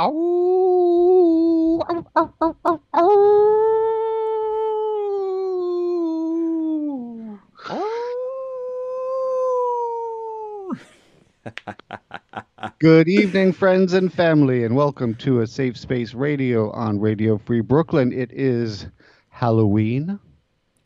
Oh, 0.00 1.82
oh, 1.88 2.04
oh, 2.14 2.32
oh, 2.40 2.56
oh, 2.64 2.80
oh. 2.94 3.64
Good 12.78 13.08
evening, 13.08 13.52
friends 13.52 13.92
and 13.92 14.12
family, 14.12 14.62
and 14.62 14.76
welcome 14.76 15.16
to 15.16 15.40
a 15.40 15.48
Safe 15.48 15.76
Space 15.76 16.14
Radio 16.14 16.70
on 16.70 17.00
Radio 17.00 17.36
Free 17.36 17.60
Brooklyn. 17.60 18.12
It 18.12 18.30
is 18.32 18.86
Halloween. 19.30 20.20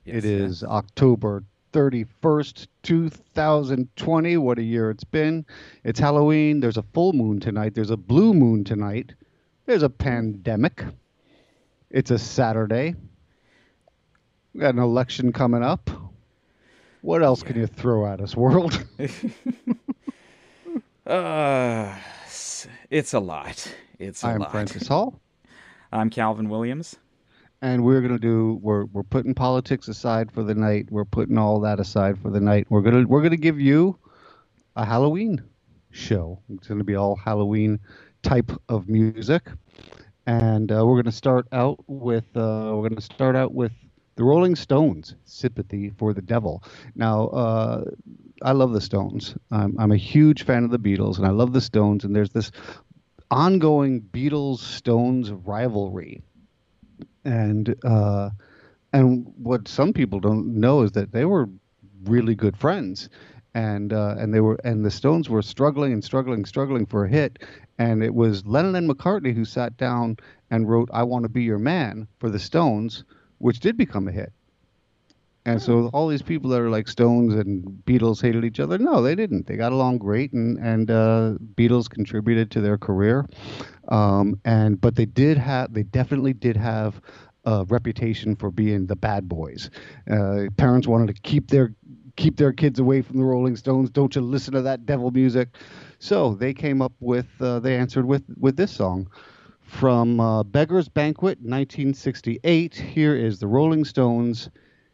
Yes, 0.07 0.17
it 0.17 0.25
is 0.25 0.65
October 0.65 1.45
31st, 1.73 2.67
2020. 2.83 4.37
What 4.37 4.59
a 4.59 4.63
year 4.63 4.91
it's 4.91 5.05
been. 5.05 5.45
It's 5.85 5.99
Halloween. 5.99 6.61
There's 6.61 6.77
a 6.77 6.83
full 6.83 7.13
moon 7.13 7.41
tonight. 7.41 7.75
There's 7.75 7.91
a 7.91 7.97
blue 7.97 8.35
moon 8.35 8.65
tonight. 8.65 9.15
There's 9.67 9.83
a 9.83 9.91
pandemic. 9.91 10.85
It's 11.91 12.11
a 12.11 12.19
Saturday. 12.19 12.95
We 14.55 14.61
got 14.61 14.75
an 14.75 14.81
election 14.81 15.33
coming 15.33 15.63
up. 15.63 15.91
What 17.01 17.23
else 17.23 17.43
can 17.43 17.57
you 17.57 17.67
throw 17.67 18.07
at 18.07 18.21
us, 18.21 18.37
world? 18.37 18.85
Uh, 21.05 21.97
it's 22.91 23.13
a 23.13 23.19
lot. 23.19 23.75
It's 23.99 24.23
a 24.23 24.29
I'm 24.29 24.39
lot. 24.39 24.47
I'm 24.47 24.53
Francis 24.53 24.87
Hall, 24.87 25.21
I'm 25.91 26.11
Calvin 26.11 26.49
Williams. 26.49 26.97
And 27.63 27.85
we're 27.85 28.03
gonna 28.03 28.19
do. 28.19 28.59
We're 28.63 28.87
we're 28.87 29.05
putting 29.05 29.35
politics 29.35 29.89
aside 29.89 30.33
for 30.33 30.43
the 30.45 30.55
night. 30.55 30.89
We're 30.91 31.07
putting 31.07 31.39
all 31.39 31.61
that 31.61 31.81
aside 31.81 32.19
for 32.21 32.31
the 32.31 32.41
night. 32.41 32.67
We're 32.71 32.83
gonna 32.83 33.07
we're 33.07 33.23
gonna 33.23 33.39
give 33.39 33.61
you 33.61 33.99
a 34.77 34.85
Halloween 34.85 35.43
show. 35.93 36.41
It's 36.51 36.69
gonna 36.69 36.85
be 36.85 36.97
all 36.97 37.17
Halloween 37.17 37.81
type 38.23 38.53
of 38.69 38.89
music, 38.89 39.49
and 40.27 40.73
uh, 40.73 40.85
we're 40.87 41.03
gonna 41.03 41.13
start 41.13 41.47
out 41.53 41.83
with 41.87 42.27
uh, 42.37 42.73
we're 42.75 42.89
gonna 42.91 43.01
start 43.01 43.37
out 43.37 43.55
with 43.55 43.73
the 44.17 44.25
Rolling 44.25 44.57
Stones, 44.57 45.15
"Sympathy 45.25 45.91
for 45.91 46.15
the 46.15 46.23
Devil." 46.23 46.65
Now, 46.97 47.29
uh, 47.29 47.85
I 48.43 48.53
love 48.53 48.73
the 48.73 48.81
Stones. 48.81 49.37
I'm, 49.53 49.77
I'm 49.79 49.93
a 49.93 49.97
huge 49.97 50.45
fan 50.45 50.65
of 50.65 50.71
the 50.71 50.79
Beatles, 50.81 51.19
and 51.19 51.27
I 51.27 51.31
love 51.31 51.53
the 51.53 51.61
Stones. 51.61 52.05
And 52.05 52.15
there's 52.17 52.31
this 52.31 52.51
ongoing 53.31 54.03
Beatles 54.03 54.59
Stones 54.59 55.31
rivalry, 55.33 56.23
and 57.25 57.75
uh, 57.85 58.31
and 58.93 59.33
what 59.37 59.69
some 59.69 59.93
people 59.93 60.21
don't 60.21 60.47
know 60.47 60.83
is 60.83 60.93
that 60.93 61.13
they 61.13 61.25
were 61.25 61.49
really 62.05 62.35
good 62.35 62.57
friends, 62.57 63.09
and 63.55 63.93
uh, 63.93 64.17
and 64.19 64.33
they 64.35 64.41
were 64.41 64.59
and 64.65 64.85
the 64.85 64.91
Stones 64.91 65.29
were 65.29 65.43
struggling 65.43 65.93
and 65.93 66.05
struggling, 66.05 66.45
struggling 66.45 66.87
for 66.87 67.05
a 67.05 67.09
hit, 67.09 67.39
and 67.79 68.03
it 68.03 68.15
was 68.15 68.47
Lennon 68.47 68.75
and 68.75 68.89
McCartney 68.91 69.35
who 69.35 69.45
sat 69.45 69.77
down 69.77 70.17
and 70.51 70.69
wrote 70.69 70.89
"I 70.93 71.03
Want 71.05 71.25
to 71.25 71.29
Be 71.29 71.43
Your 71.43 71.59
Man" 71.59 72.09
for 72.19 72.31
the 72.31 72.39
Stones, 72.39 73.05
which 73.39 73.61
did 73.61 73.77
become 73.77 74.09
a 74.09 74.13
hit. 74.13 74.33
And 75.45 75.61
so 75.61 75.91
all 75.93 76.07
these 76.07 76.23
people 76.23 76.51
that 76.51 76.61
are 76.61 76.71
like 76.71 76.87
Stones 76.87 77.35
and 77.35 77.65
Beatles 77.85 78.23
hated 78.23 78.45
each 78.45 78.61
other. 78.61 78.79
No, 78.79 79.03
they 79.03 79.17
didn't. 79.17 79.47
They 79.47 79.57
got 79.57 79.73
along 79.73 79.99
great, 79.99 80.33
and 80.33 80.57
and 80.59 80.91
uh, 80.91 81.35
Beatles 81.57 81.91
contributed 81.91 82.51
to 82.53 82.61
their 82.61 82.79
career. 82.79 83.27
Um, 83.89 84.41
and 84.45 84.81
but 84.81 84.95
they 84.95 85.07
did 85.07 85.39
have, 85.39 85.75
they 85.75 85.83
definitely 85.83 86.33
did 86.33 86.57
have 86.57 87.01
a 87.45 87.65
reputation 87.69 88.37
for 88.37 88.51
being 88.53 88.87
the 88.87 88.95
bad 88.97 89.29
boys. 89.29 89.71
Uh, 90.09 90.45
parents 90.57 90.87
wanted 90.87 91.15
to 91.15 91.21
keep 91.23 91.51
their 91.51 91.75
keep 92.17 92.37
their 92.37 92.53
kids 92.53 92.79
away 92.79 93.03
from 93.03 93.19
the 93.19 93.25
Rolling 93.25 93.57
Stones. 93.57 93.91
Don't 93.91 94.15
you 94.15 94.21
listen 94.21 94.55
to 94.55 94.63
that 94.63 94.87
devil 94.87 95.11
music? 95.11 95.49
So 95.99 96.35
they 96.35 96.53
came 96.53 96.83
up 96.83 96.93
with, 97.01 97.27
uh, 97.41 97.59
they 97.61 97.77
answered 97.77 98.05
with 98.07 98.23
with 98.39 98.57
this 98.57 98.71
song 98.71 99.09
from 99.61 100.21
uh, 100.21 100.43
Beggar's 100.43 100.89
Banquet, 100.89 101.39
1968. 101.39 102.75
Here 102.75 103.17
is 103.17 103.39
the 103.39 103.47
Rolling 103.47 103.85
Stones. 103.85 104.51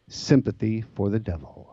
Sympathy 0.09 0.81
for 0.95 1.09
the 1.09 1.19
Devil. 1.19 1.68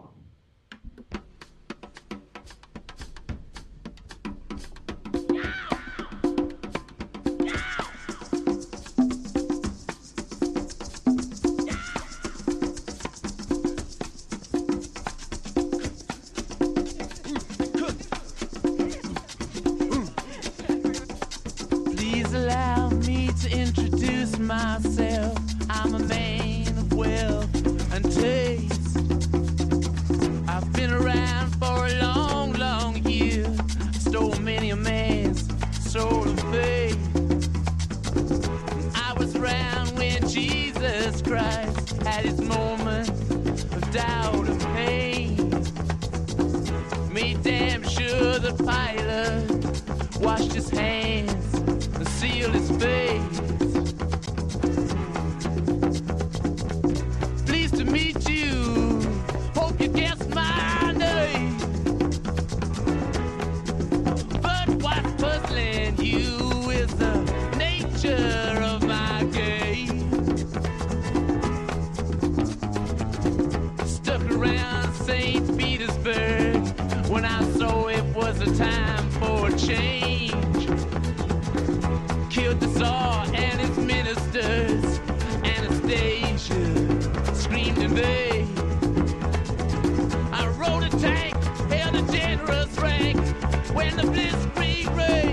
When 93.87 93.97
the 93.97 94.03
blitzkrieg 94.03 94.97
raged 94.97 95.26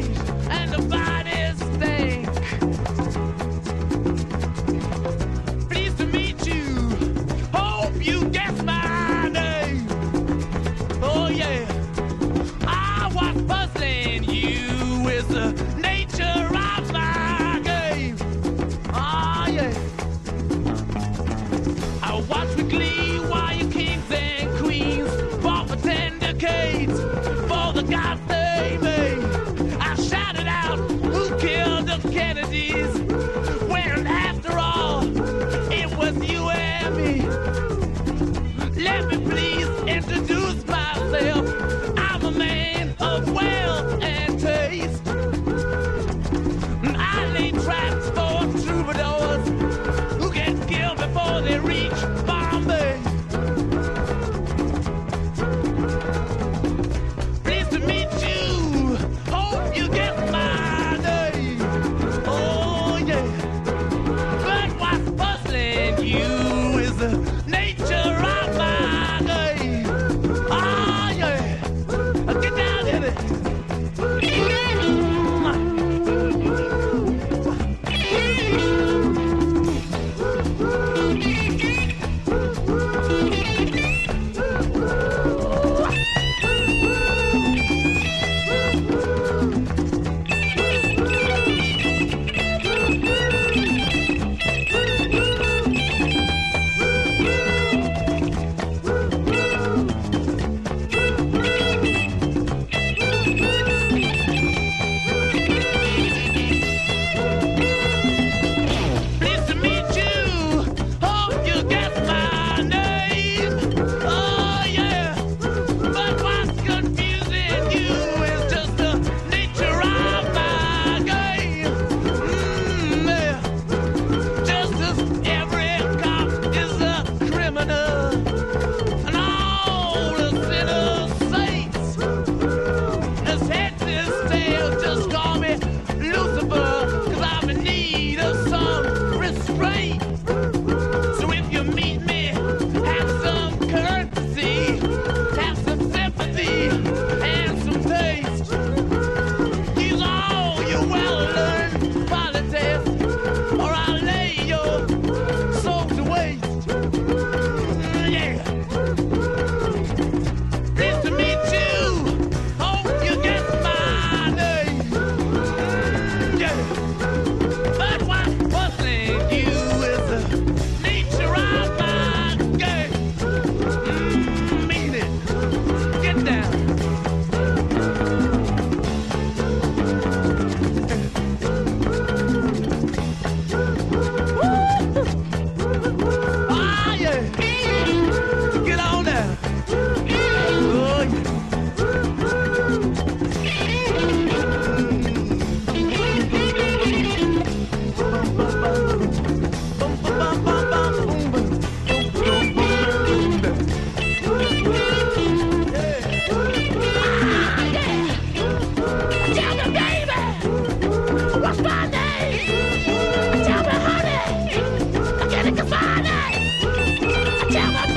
Yeah. 217.63 217.92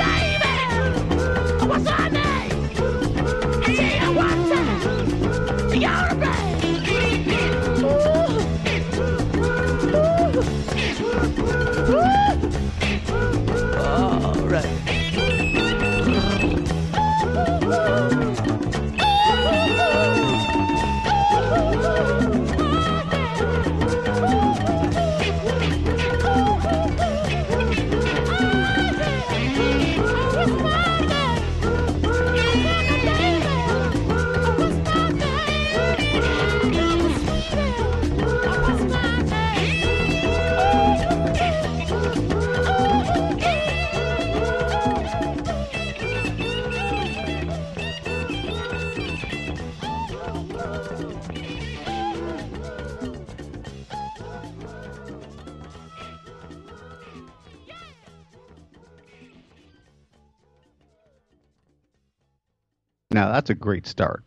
That's 63.46 63.50
a 63.50 63.62
great 63.62 63.87
start. 63.87 64.25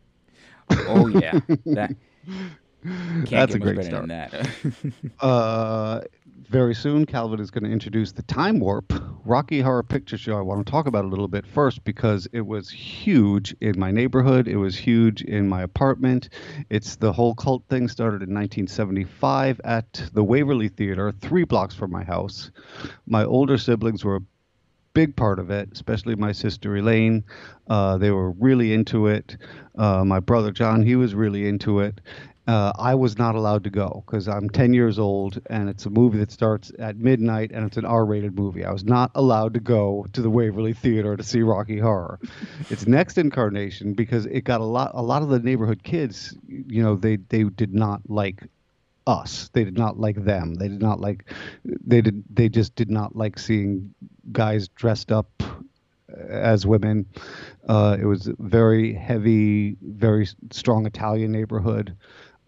Oh 0.87 1.07
yeah, 1.07 1.39
that 1.65 1.93
That's 3.29 3.53
a 3.53 3.59
great 3.59 3.83
start. 3.83 4.07
that. 4.07 4.49
Uh, 5.19 6.01
very 6.49 6.73
soon, 6.73 7.05
Calvin 7.05 7.41
is 7.41 7.51
going 7.51 7.65
to 7.65 7.69
introduce 7.69 8.13
the 8.13 8.21
Time 8.23 8.59
Warp 8.59 8.93
Rocky 9.25 9.59
Horror 9.59 9.83
Picture 9.83 10.17
Show. 10.17 10.37
I 10.37 10.41
want 10.41 10.65
to 10.65 10.71
talk 10.71 10.87
about 10.87 11.03
a 11.03 11.07
little 11.09 11.27
bit 11.27 11.45
first 11.45 11.83
because 11.83 12.27
it 12.31 12.47
was 12.47 12.69
huge 12.69 13.53
in 13.59 13.77
my 13.77 13.91
neighborhood. 13.91 14.47
It 14.47 14.55
was 14.55 14.77
huge 14.77 15.21
in 15.21 15.49
my 15.49 15.61
apartment. 15.61 16.29
It's 16.69 16.95
the 16.95 17.11
whole 17.11 17.35
cult 17.35 17.65
thing 17.67 17.89
started 17.89 18.23
in 18.23 18.33
1975 18.33 19.59
at 19.65 20.09
the 20.13 20.23
Waverly 20.23 20.69
Theater, 20.69 21.11
three 21.11 21.43
blocks 21.43 21.75
from 21.75 21.91
my 21.91 22.05
house. 22.05 22.49
My 23.05 23.25
older 23.25 23.57
siblings 23.57 24.05
were 24.05 24.15
a 24.15 24.21
big 24.93 25.15
part 25.15 25.39
of 25.39 25.49
it, 25.49 25.69
especially 25.71 26.15
my 26.15 26.31
sister 26.31 26.75
Elaine. 26.75 27.23
Uh, 27.67 27.97
they 27.97 28.11
were 28.11 28.31
really 28.31 28.73
into 28.73 29.07
it. 29.07 29.37
Uh, 29.77 30.03
my 30.03 30.19
brother 30.19 30.51
John, 30.51 30.81
he 30.81 30.95
was 30.95 31.15
really 31.15 31.47
into 31.47 31.79
it. 31.79 32.01
Uh, 32.47 32.73
I 32.79 32.95
was 32.95 33.15
not 33.15 33.35
allowed 33.35 33.63
to 33.65 33.69
go 33.69 34.03
because 34.07 34.27
I'm 34.27 34.49
10 34.49 34.73
years 34.73 34.97
old 34.97 35.39
and 35.51 35.69
it's 35.69 35.85
a 35.85 35.89
movie 35.91 36.17
that 36.17 36.31
starts 36.31 36.71
at 36.79 36.97
midnight 36.97 37.51
and 37.53 37.63
it's 37.63 37.77
an 37.77 37.85
R 37.85 38.03
rated 38.03 38.35
movie. 38.35 38.65
I 38.65 38.71
was 38.71 38.83
not 38.83 39.11
allowed 39.13 39.53
to 39.53 39.59
go 39.59 40.07
to 40.13 40.21
the 40.23 40.31
Waverly 40.31 40.73
Theater 40.73 41.15
to 41.15 41.21
see 41.21 41.43
Rocky 41.43 41.77
Horror. 41.77 42.19
its 42.71 42.87
next 42.87 43.19
incarnation, 43.19 43.93
because 43.93 44.25
it 44.25 44.45
got 44.45 44.61
a 44.61 44.65
lot, 44.65 44.91
a 44.95 45.03
lot 45.03 45.21
of 45.21 45.29
the 45.29 45.37
neighborhood 45.37 45.83
kids, 45.83 46.35
you 46.47 46.81
know, 46.81 46.95
they, 46.95 47.17
they 47.17 47.43
did 47.43 47.71
not 47.71 48.01
like 48.09 48.41
us. 49.09 49.49
They 49.53 49.63
did 49.63 49.77
not 49.77 49.99
like 49.99 50.23
them. 50.23 50.53
They 50.53 50.67
did 50.67 50.81
not 50.81 50.99
like 51.01 51.25
they 51.65 52.01
did 52.01 52.23
they 52.29 52.47
just 52.47 52.75
did 52.75 52.91
not 52.91 53.15
like 53.15 53.39
seeing 53.39 53.93
guys 54.31 54.67
dressed 54.67 55.11
up 55.11 55.41
as 56.29 56.65
women. 56.65 57.07
Uh, 57.67 57.97
it 57.99 58.05
was 58.05 58.29
very 58.39 58.93
heavy, 58.93 59.77
very 59.81 60.27
strong 60.51 60.85
Italian 60.85 61.31
neighborhood. 61.31 61.95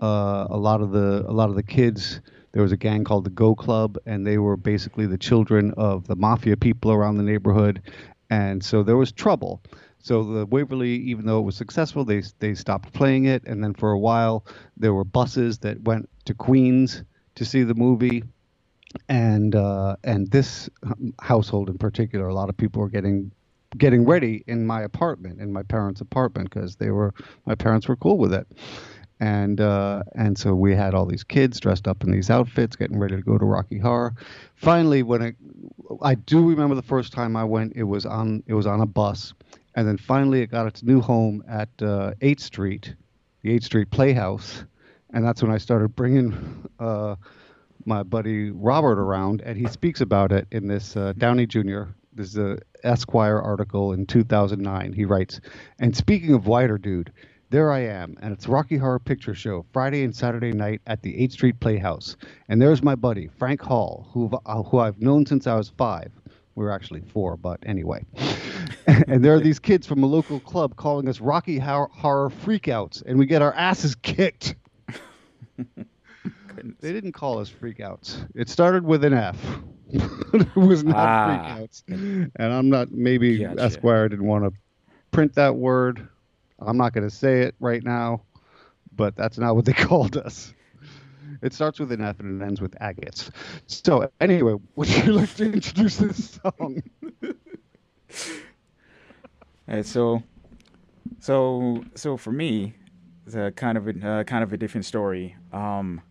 Uh, 0.01 0.47
a 0.49 0.57
lot 0.57 0.81
of 0.81 0.91
the 0.91 1.25
a 1.27 1.33
lot 1.33 1.49
of 1.49 1.55
the 1.55 1.63
kids. 1.63 2.21
There 2.53 2.61
was 2.61 2.73
a 2.73 2.77
gang 2.77 3.05
called 3.05 3.23
the 3.23 3.29
Go 3.29 3.55
Club, 3.55 3.97
and 4.05 4.27
they 4.27 4.37
were 4.37 4.57
basically 4.57 5.05
the 5.07 5.17
children 5.17 5.73
of 5.77 6.05
the 6.07 6.17
mafia 6.17 6.57
people 6.57 6.91
around 6.91 7.15
the 7.15 7.23
neighborhood, 7.23 7.81
and 8.29 8.63
so 8.63 8.83
there 8.83 8.97
was 8.97 9.11
trouble. 9.11 9.61
So 10.03 10.23
the 10.23 10.45
Waverly, 10.45 10.95
even 10.95 11.25
though 11.25 11.39
it 11.39 11.43
was 11.43 11.55
successful, 11.55 12.05
they 12.05 12.23
they 12.39 12.55
stopped 12.55 12.93
playing 12.93 13.25
it, 13.25 13.43
and 13.45 13.63
then 13.63 13.73
for 13.73 13.91
a 13.91 13.99
while 13.99 14.45
there 14.77 14.93
were 14.93 15.03
buses 15.03 15.59
that 15.59 15.81
went 15.83 16.09
to 16.25 16.33
Queens 16.33 17.03
to 17.35 17.45
see 17.45 17.63
the 17.63 17.75
movie, 17.75 18.23
and 19.09 19.55
uh, 19.55 19.95
and 20.03 20.29
this 20.31 20.69
household 21.21 21.69
in 21.69 21.77
particular, 21.77 22.27
a 22.27 22.33
lot 22.33 22.49
of 22.49 22.57
people 22.57 22.81
were 22.81 22.89
getting 22.89 23.31
getting 23.77 24.05
ready 24.05 24.43
in 24.47 24.65
my 24.65 24.81
apartment, 24.81 25.39
in 25.39 25.53
my 25.53 25.63
parents' 25.63 26.01
apartment, 26.01 26.49
because 26.49 26.75
they 26.75 26.91
were 26.91 27.13
my 27.45 27.55
parents 27.55 27.87
were 27.87 27.95
cool 27.95 28.17
with 28.17 28.33
it, 28.33 28.47
and 29.19 29.61
uh, 29.61 30.03
and 30.15 30.37
so 30.37 30.55
we 30.55 30.75
had 30.75 30.93
all 30.93 31.05
these 31.05 31.23
kids 31.23 31.59
dressed 31.59 31.87
up 31.87 32.03
in 32.03 32.11
these 32.11 32.29
outfits, 32.29 32.75
getting 32.75 32.99
ready 32.99 33.15
to 33.15 33.21
go 33.21 33.37
to 33.37 33.45
Rocky 33.45 33.77
Horror. 33.77 34.15
Finally, 34.55 35.03
when 35.03 35.21
I 35.21 35.33
I 36.01 36.15
do 36.15 36.47
remember 36.49 36.75
the 36.75 36.81
first 36.81 37.13
time 37.13 37.35
I 37.37 37.43
went, 37.43 37.73
it 37.75 37.83
was 37.83 38.05
on 38.05 38.43
it 38.47 38.55
was 38.55 38.65
on 38.65 38.81
a 38.81 38.85
bus, 38.87 39.33
and 39.75 39.87
then 39.87 39.97
finally 39.97 40.41
it 40.41 40.47
got 40.47 40.67
its 40.67 40.83
new 40.83 41.01
home 41.01 41.43
at 41.47 41.69
uh, 41.81 42.13
8th 42.21 42.41
Street, 42.41 42.95
the 43.41 43.57
8th 43.57 43.63
Street 43.63 43.89
Playhouse, 43.91 44.65
and 45.13 45.25
that's 45.25 45.41
when 45.41 45.51
I 45.51 45.57
started 45.57 45.95
bringing. 45.95 46.67
Uh, 46.79 47.15
my 47.85 48.03
buddy 48.03 48.51
Robert 48.51 48.99
around, 48.99 49.41
and 49.41 49.57
he 49.57 49.67
speaks 49.67 50.01
about 50.01 50.31
it 50.31 50.47
in 50.51 50.67
this 50.67 50.95
uh, 50.95 51.13
Downey 51.17 51.45
Jr. 51.45 51.83
This 52.13 52.29
is 52.29 52.37
a 52.37 52.57
Esquire 52.83 53.39
article 53.39 53.93
in 53.93 54.05
2009. 54.05 54.93
He 54.93 55.05
writes, 55.05 55.39
and 55.79 55.95
speaking 55.95 56.33
of 56.33 56.47
wider 56.47 56.77
dude, 56.77 57.11
there 57.49 57.71
I 57.71 57.79
am, 57.79 58.17
and 58.21 58.33
it's 58.33 58.47
Rocky 58.47 58.77
Horror 58.77 58.99
Picture 58.99 59.35
Show 59.35 59.65
Friday 59.73 60.03
and 60.03 60.15
Saturday 60.15 60.51
night 60.53 60.81
at 60.87 61.01
the 61.01 61.13
8th 61.13 61.33
Street 61.33 61.59
Playhouse, 61.59 62.15
and 62.47 62.61
there's 62.61 62.81
my 62.81 62.95
buddy 62.95 63.27
Frank 63.27 63.61
Hall, 63.61 64.07
who 64.11 64.29
uh, 64.45 64.63
who 64.63 64.79
I've 64.79 65.01
known 65.01 65.25
since 65.25 65.47
I 65.47 65.55
was 65.55 65.69
five. 65.69 66.11
We 66.55 66.65
were 66.65 66.71
actually 66.71 67.01
four, 67.01 67.37
but 67.37 67.59
anyway. 67.65 68.05
and 68.87 69.23
there 69.23 69.33
are 69.33 69.39
these 69.39 69.59
kids 69.59 69.87
from 69.87 70.03
a 70.03 70.05
local 70.05 70.39
club 70.39 70.75
calling 70.75 71.07
us 71.07 71.21
Rocky 71.21 71.57
Hor- 71.59 71.89
Horror 71.93 72.29
Freakouts, 72.29 73.01
and 73.05 73.17
we 73.17 73.25
get 73.25 73.41
our 73.41 73.53
asses 73.53 73.95
kicked. 73.95 74.55
They 76.79 76.91
didn't 76.93 77.13
call 77.13 77.39
us 77.39 77.49
freakouts. 77.49 78.27
It 78.35 78.49
started 78.49 78.83
with 78.85 79.03
an 79.03 79.13
F. 79.13 79.37
it 79.91 80.55
was 80.55 80.83
not 80.83 80.95
Ah. 80.97 81.27
freakouts. 81.57 81.83
And 82.35 82.53
I'm 82.53 82.69
not, 82.69 82.91
maybe 82.91 83.39
Gotcha. 83.39 83.61
Esquire 83.63 84.07
didn't 84.09 84.25
want 84.27 84.43
to 84.43 84.51
print 85.11 85.33
that 85.35 85.55
word. 85.55 86.07
I'm 86.59 86.77
not 86.77 86.93
going 86.93 87.07
to 87.09 87.15
say 87.15 87.41
it 87.41 87.55
right 87.59 87.83
now, 87.83 88.21
but 88.95 89.15
that's 89.15 89.37
not 89.39 89.55
what 89.55 89.65
they 89.65 89.73
called 89.89 90.17
us. 90.17 90.53
It 91.41 91.53
starts 91.53 91.79
with 91.79 91.91
an 91.91 92.01
F 92.01 92.19
and 92.19 92.41
it 92.41 92.45
ends 92.45 92.61
with 92.61 92.75
agates. 92.81 93.31
So, 93.67 94.09
anyway, 94.19 94.55
would 94.75 94.89
you 94.89 95.13
like 95.13 95.33
to 95.35 95.51
introduce 95.51 95.97
this 95.97 96.39
song? 96.41 96.83
Alright, 99.69 99.85
so, 99.85 100.23
so, 101.19 101.83
so 101.95 102.17
for 102.17 102.31
me, 102.31 102.75
it's 103.25 103.35
a 103.35 103.51
kind 103.51 103.77
of 103.77 103.87
a 103.87 104.07
uh, 104.07 104.23
kind 104.23 104.43
of 104.43 104.53
a 104.53 104.57
different 104.57 104.85
story. 104.85 105.35
Um, 105.53 106.01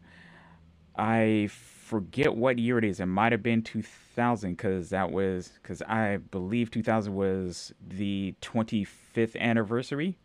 I 0.96 1.48
forget 1.50 2.34
what 2.34 2.58
year 2.58 2.78
it 2.78 2.84
is. 2.84 3.00
It 3.00 3.06
might 3.06 3.32
have 3.32 3.42
been 3.42 3.62
2000 3.62 4.52
because 4.52 4.90
that 4.90 5.10
was 5.10 5.52
because 5.62 5.82
I 5.82 6.18
believe 6.18 6.70
2000 6.70 7.14
was 7.14 7.72
the 7.86 8.34
25th 8.42 9.36
anniversary 9.36 10.18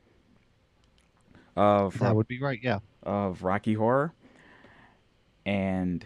of 1.55 1.97
That 2.00 2.15
would 2.15 2.27
be 2.27 2.39
right, 2.41 2.59
yeah. 2.62 2.79
of 3.03 3.43
Rocky 3.43 3.74
Horror, 3.74 4.13
and 5.45 6.05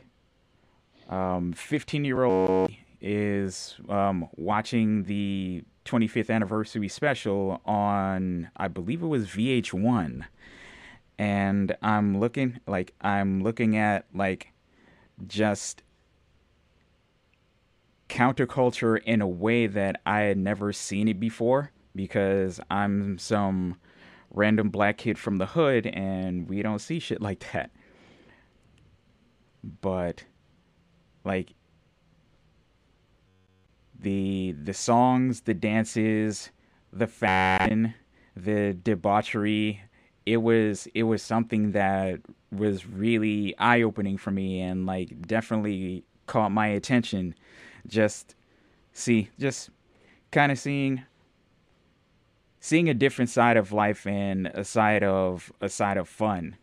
um, 1.09 1.53
15 1.53 2.05
year 2.05 2.23
old 2.23 2.71
is 3.01 3.75
um, 3.87 4.27
watching 4.35 5.03
the 5.03 5.63
25th 5.85 6.29
anniversary 6.29 6.87
special 6.87 7.61
on 7.65 8.49
I 8.57 8.67
believe 8.67 9.01
it 9.01 9.07
was 9.07 9.27
VH1 9.27 10.25
and 11.17 11.75
I'm 11.81 12.19
looking 12.19 12.59
like 12.67 12.93
I'm 13.01 13.41
looking 13.41 13.75
at 13.75 14.05
like 14.13 14.51
just 15.27 15.83
counterculture 18.07 19.01
in 19.03 19.21
a 19.21 19.27
way 19.27 19.67
that 19.67 20.01
I 20.05 20.21
had 20.21 20.37
never 20.37 20.73
seen 20.73 21.07
it 21.07 21.19
before 21.19 21.71
because 21.95 22.59
I'm 22.69 23.17
some 23.17 23.77
random 24.31 24.69
black 24.69 24.97
kid 24.97 25.17
from 25.17 25.37
the 25.37 25.47
hood 25.47 25.87
and 25.87 26.47
we 26.47 26.61
don't 26.61 26.79
see 26.79 26.99
shit 26.99 27.21
like 27.21 27.51
that. 27.51 27.71
But 29.63 30.23
like 31.23 31.53
the 33.99 34.55
the 34.63 34.73
songs, 34.73 35.41
the 35.41 35.53
dances, 35.53 36.51
the 36.91 37.07
fashion, 37.07 37.93
the 38.35 38.73
debauchery, 38.73 39.81
it 40.25 40.37
was 40.37 40.87
it 40.93 41.03
was 41.03 41.21
something 41.21 41.71
that 41.71 42.21
was 42.51 42.85
really 42.85 43.55
eye 43.57 43.81
opening 43.81 44.17
for 44.17 44.31
me 44.31 44.61
and 44.61 44.85
like 44.85 45.27
definitely 45.27 46.03
caught 46.25 46.51
my 46.51 46.67
attention. 46.67 47.35
Just 47.87 48.35
see, 48.93 49.29
just 49.39 49.69
kind 50.31 50.51
of 50.51 50.59
seeing 50.59 51.03
seeing 52.59 52.89
a 52.89 52.93
different 52.93 53.29
side 53.29 53.57
of 53.57 53.71
life 53.71 54.05
and 54.05 54.47
a 54.47 54.63
side 54.63 55.03
of 55.03 55.51
a 55.61 55.69
side 55.69 55.97
of 55.97 56.07
fun. 56.07 56.55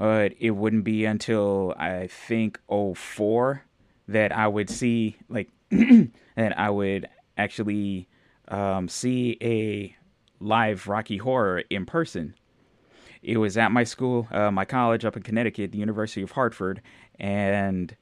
But 0.00 0.32
it 0.40 0.52
wouldn't 0.52 0.84
be 0.84 1.04
until 1.04 1.74
I 1.78 2.06
think 2.06 2.58
'04 2.70 3.64
that 4.08 4.32
I 4.32 4.48
would 4.48 4.70
see 4.70 5.18
like 5.28 5.50
that 5.70 6.58
I 6.58 6.70
would 6.70 7.06
actually 7.36 8.08
um, 8.48 8.88
see 8.88 9.36
a 9.42 9.94
live 10.40 10.88
Rocky 10.88 11.18
Horror 11.18 11.64
in 11.68 11.84
person. 11.84 12.32
It 13.22 13.36
was 13.36 13.58
at 13.58 13.72
my 13.72 13.84
school, 13.84 14.26
uh, 14.30 14.50
my 14.50 14.64
college 14.64 15.04
up 15.04 15.18
in 15.18 15.22
Connecticut, 15.22 15.72
the 15.72 15.78
University 15.78 16.22
of 16.22 16.30
Hartford, 16.30 16.80
and 17.18 17.94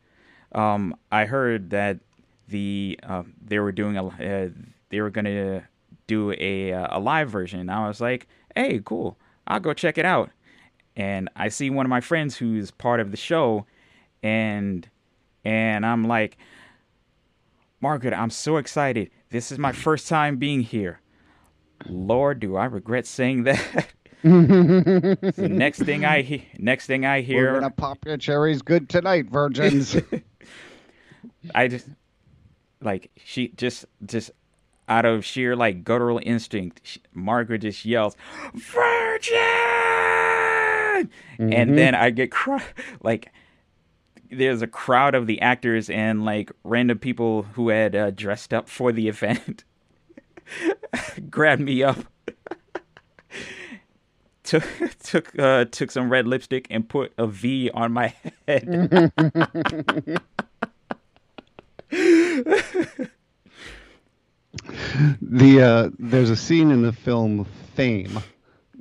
um, 0.52 0.94
I 1.10 1.24
heard 1.24 1.70
that 1.70 1.98
the 2.46 2.96
uh, 3.02 3.24
they 3.44 3.58
were 3.58 3.72
doing 3.72 3.96
a 3.96 4.06
uh, 4.06 4.50
they 4.90 5.00
were 5.00 5.10
gonna 5.10 5.64
do 6.06 6.32
a 6.38 6.72
uh, 6.72 6.96
a 6.96 7.00
live 7.00 7.28
version. 7.28 7.58
And 7.58 7.72
I 7.72 7.88
was 7.88 8.00
like, 8.00 8.28
hey, 8.54 8.80
cool, 8.84 9.18
I'll 9.48 9.58
go 9.58 9.74
check 9.74 9.98
it 9.98 10.04
out. 10.04 10.30
And 10.98 11.30
I 11.36 11.48
see 11.48 11.70
one 11.70 11.86
of 11.86 11.90
my 11.90 12.00
friends 12.00 12.36
who's 12.36 12.72
part 12.72 12.98
of 12.98 13.12
the 13.12 13.16
show, 13.16 13.66
and 14.20 14.86
and 15.44 15.86
I'm 15.86 16.06
like, 16.08 16.36
Margaret, 17.80 18.12
I'm 18.12 18.30
so 18.30 18.56
excited. 18.56 19.10
This 19.30 19.52
is 19.52 19.58
my 19.58 19.70
first 19.70 20.08
time 20.08 20.38
being 20.38 20.60
here. 20.62 21.00
Lord, 21.88 22.40
do 22.40 22.56
I 22.56 22.64
regret 22.64 23.06
saying 23.06 23.44
that? 23.44 23.86
the 24.24 25.48
next 25.48 25.78
thing 25.84 26.04
I 26.04 26.22
he- 26.22 26.48
next 26.58 26.86
thing 26.86 27.06
I 27.06 27.20
hear, 27.20 27.52
We're 27.52 27.60
to 27.60 27.70
pop 27.70 28.04
your 28.04 28.16
cherries 28.16 28.60
good 28.60 28.88
tonight, 28.88 29.26
virgins. 29.30 29.96
I 31.54 31.68
just 31.68 31.86
like 32.80 33.12
she 33.24 33.48
just 33.50 33.84
just 34.04 34.32
out 34.88 35.04
of 35.04 35.24
sheer 35.24 35.54
like 35.54 35.84
guttural 35.84 36.18
instinct, 36.24 36.80
sh- 36.82 36.98
Margaret 37.14 37.58
just 37.60 37.84
yells, 37.84 38.16
"Virgin!" 38.52 39.87
And 41.38 41.78
then 41.78 41.94
I 41.94 42.10
get 42.10 42.30
cr- 42.30 42.56
like 43.02 43.32
there's 44.30 44.62
a 44.62 44.66
crowd 44.66 45.14
of 45.14 45.26
the 45.26 45.40
actors 45.40 45.88
and 45.88 46.24
like 46.24 46.52
random 46.64 46.98
people 46.98 47.44
who 47.54 47.70
had 47.70 47.96
uh, 47.96 48.10
dressed 48.10 48.52
up 48.52 48.68
for 48.68 48.92
the 48.92 49.08
event 49.14 49.64
grabbed 51.30 51.62
me 51.62 51.82
up 51.82 51.98
took 54.48 54.64
took 55.02 55.38
uh, 55.38 55.66
took 55.66 55.90
some 55.90 56.10
red 56.10 56.26
lipstick 56.26 56.66
and 56.70 56.88
put 56.88 57.12
a 57.18 57.26
V 57.26 57.70
on 57.74 57.92
my 57.92 58.14
head. 58.46 59.12
The 65.20 65.62
uh, 65.62 65.90
there's 65.98 66.30
a 66.30 66.36
scene 66.36 66.70
in 66.70 66.82
the 66.82 66.92
film 66.92 67.46
Fame, 67.74 68.18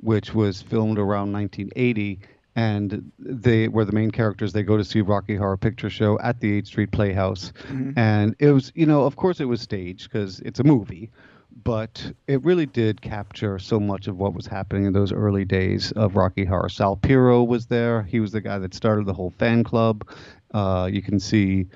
which 0.00 0.34
was 0.34 0.62
filmed 0.62 0.98
around 0.98 1.32
1980, 1.32 2.20
and 2.56 3.12
they 3.18 3.68
were 3.68 3.84
the 3.84 3.92
main 3.92 4.10
characters 4.10 4.52
they 4.52 4.62
go 4.62 4.76
to 4.76 4.84
see 4.84 5.00
Rocky 5.00 5.36
Horror 5.36 5.56
Picture 5.56 5.90
Show 5.90 6.18
at 6.20 6.40
the 6.40 6.60
8th 6.60 6.66
Street 6.66 6.90
Playhouse, 6.90 7.52
and 7.96 8.34
it 8.38 8.50
was 8.50 8.72
you 8.74 8.86
know 8.86 9.04
of 9.04 9.16
course 9.16 9.40
it 9.40 9.44
was 9.44 9.60
staged 9.60 10.10
because 10.10 10.40
it's 10.40 10.60
a 10.60 10.64
movie, 10.64 11.10
but 11.64 12.12
it 12.26 12.42
really 12.44 12.66
did 12.66 13.00
capture 13.00 13.58
so 13.58 13.78
much 13.78 14.08
of 14.08 14.18
what 14.18 14.34
was 14.34 14.46
happening 14.46 14.86
in 14.86 14.92
those 14.92 15.12
early 15.12 15.44
days 15.44 15.92
of 15.92 16.16
Rocky 16.16 16.44
Horror. 16.44 16.68
Sal 16.68 16.96
Piro 16.96 17.44
was 17.44 17.66
there; 17.66 18.02
he 18.02 18.20
was 18.20 18.32
the 18.32 18.40
guy 18.40 18.58
that 18.58 18.74
started 18.74 19.06
the 19.06 19.14
whole 19.14 19.30
fan 19.38 19.62
club. 19.62 20.08
Uh, 20.52 20.88
you 20.90 21.02
can 21.02 21.20
see 21.20 21.66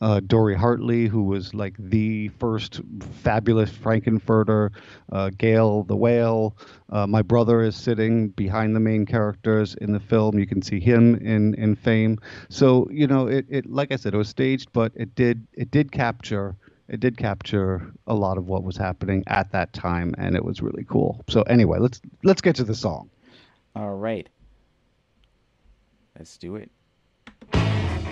uh, 0.00 0.20
Dory 0.20 0.54
Hartley, 0.54 1.06
who 1.06 1.22
was 1.22 1.54
like 1.54 1.74
the 1.78 2.28
first 2.28 2.80
fabulous 3.22 3.70
Frankenfurter, 3.70 4.70
uh, 5.12 5.30
Gail 5.36 5.84
the 5.84 5.96
Whale. 5.96 6.56
Uh, 6.90 7.06
my 7.06 7.22
brother 7.22 7.62
is 7.62 7.76
sitting 7.76 8.28
behind 8.30 8.76
the 8.76 8.80
main 8.80 9.06
characters 9.06 9.74
in 9.74 9.92
the 9.92 10.00
film. 10.00 10.38
You 10.38 10.46
can 10.46 10.62
see 10.62 10.80
him 10.80 11.16
in, 11.16 11.54
in 11.54 11.76
Fame. 11.76 12.18
So 12.48 12.88
you 12.90 13.06
know, 13.06 13.26
it, 13.26 13.46
it 13.48 13.66
like 13.70 13.92
I 13.92 13.96
said, 13.96 14.14
it 14.14 14.18
was 14.18 14.28
staged, 14.28 14.72
but 14.72 14.92
it 14.94 15.14
did 15.14 15.46
it 15.52 15.70
did 15.70 15.92
capture 15.92 16.56
it 16.88 17.00
did 17.00 17.16
capture 17.16 17.92
a 18.06 18.14
lot 18.14 18.38
of 18.38 18.48
what 18.48 18.62
was 18.62 18.76
happening 18.76 19.24
at 19.26 19.50
that 19.52 19.72
time, 19.72 20.14
and 20.18 20.36
it 20.36 20.44
was 20.44 20.62
really 20.62 20.84
cool. 20.84 21.24
So 21.28 21.42
anyway, 21.42 21.78
let's 21.78 22.00
let's 22.22 22.40
get 22.40 22.56
to 22.56 22.64
the 22.64 22.74
song. 22.74 23.10
All 23.74 23.94
right. 23.94 24.28
Let's 26.16 26.38
do 26.38 26.56
it. 26.56 26.70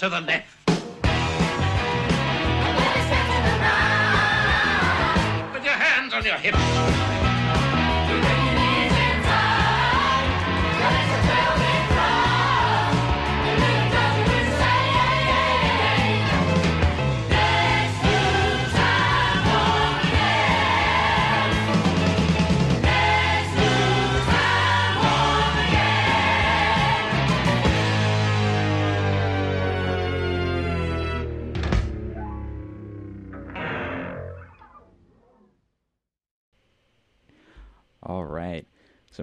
to 0.00 0.08
the 0.08 0.20
left 0.22 0.49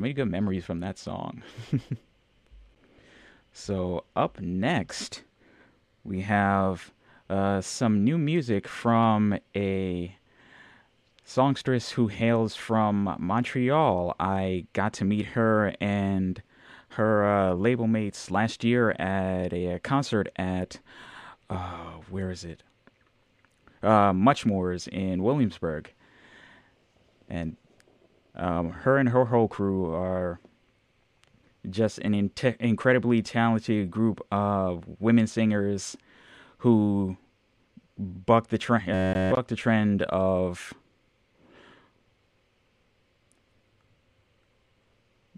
many 0.07 0.13
good 0.13 0.31
memories 0.31 0.63
from 0.63 0.79
that 0.79 0.97
song. 0.97 1.43
so, 3.51 4.05
up 4.15 4.39
next, 4.39 5.23
we 6.05 6.21
have 6.21 6.93
uh, 7.29 7.59
some 7.59 8.05
new 8.05 8.17
music 8.17 8.69
from 8.69 9.37
a 9.53 10.15
songstress 11.25 11.89
who 11.91 12.07
hails 12.07 12.55
from 12.55 13.17
Montreal. 13.19 14.15
I 14.17 14.67
got 14.71 14.93
to 14.93 15.03
meet 15.03 15.25
her 15.25 15.73
and 15.81 16.41
her 16.91 17.25
uh, 17.25 17.53
label 17.55 17.87
mates 17.87 18.31
last 18.31 18.63
year 18.63 18.91
at 18.91 19.51
a 19.51 19.73
uh, 19.73 19.79
concert 19.79 20.29
at, 20.37 20.79
uh, 21.49 21.95
where 22.09 22.31
is 22.31 22.45
it? 22.45 22.63
Uh, 23.83 24.13
Muchmore's 24.13 24.87
in 24.87 25.21
Williamsburg. 25.21 25.91
And 27.27 27.57
um, 28.37 28.69
her 28.69 28.97
and 28.97 29.09
her 29.09 29.25
whole 29.25 29.47
crew 29.47 29.93
are 29.93 30.39
just 31.69 31.97
an 31.99 32.13
in- 32.13 32.31
incredibly 32.59 33.21
talented 33.21 33.91
group 33.91 34.25
of 34.31 34.85
women 34.99 35.27
singers 35.27 35.97
who 36.59 37.17
buck 37.97 38.47
the 38.47 38.57
trend 38.57 38.89
uh, 38.89 39.35
buck 39.35 39.47
the 39.47 39.55
trend 39.55 40.03
of 40.03 40.73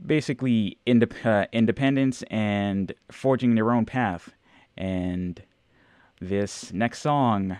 basically 0.05 0.77
indep- 0.85 1.25
uh, 1.25 1.47
independence 1.51 2.23
and 2.29 2.93
forging 3.11 3.55
their 3.55 3.71
own 3.71 3.85
path. 3.85 4.33
And 4.77 5.41
this 6.21 6.71
next 6.73 6.99
song 6.99 7.57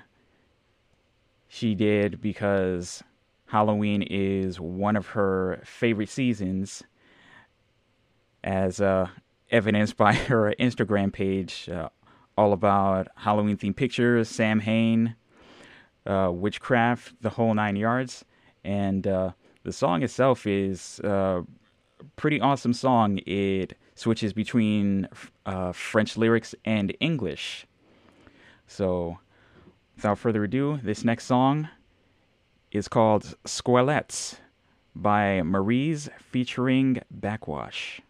she 1.48 1.76
did 1.76 2.22
because 2.22 3.04
Halloween 3.50 4.04
is 4.04 4.60
one 4.60 4.96
of 4.96 5.08
her 5.08 5.60
favorite 5.66 6.10
seasons, 6.10 6.84
as 8.44 8.80
uh, 8.80 9.08
evidenced 9.50 9.98
by 9.98 10.14
her 10.30 10.54
Instagram 10.60 11.12
page, 11.12 11.68
uh, 11.68 11.90
all 12.38 12.54
about 12.54 13.08
Halloween 13.16 13.58
themed 13.58 13.76
pictures, 13.76 14.30
Samhain, 14.30 15.16
uh, 16.06 16.30
witchcraft, 16.32 17.14
the 17.22 17.32
whole 17.32 17.56
nine 17.56 17.76
yards. 17.76 18.24
And 18.64 19.08
uh, 19.08 19.32
the 19.64 19.74
song 19.74 20.04
itself 20.04 20.46
is 20.46 21.00
a 21.04 21.44
pretty 22.18 22.40
awesome 22.40 22.74
song. 22.74 23.18
It 23.26 23.76
switches 23.96 24.32
between 24.32 25.08
uh, 25.48 25.72
French 25.72 26.18
lyrics 26.18 26.54
and 26.66 26.96
English. 27.00 27.66
So, 28.68 29.18
without 29.96 30.20
further 30.20 30.44
ado, 30.44 30.80
this 30.84 31.04
next 31.04 31.26
song 31.26 31.68
is 32.72 32.88
called 32.88 33.36
Squelettes 33.46 34.38
by 34.96 35.42
Maries 35.42 36.10
featuring 36.20 37.02
Backwash. 37.12 38.02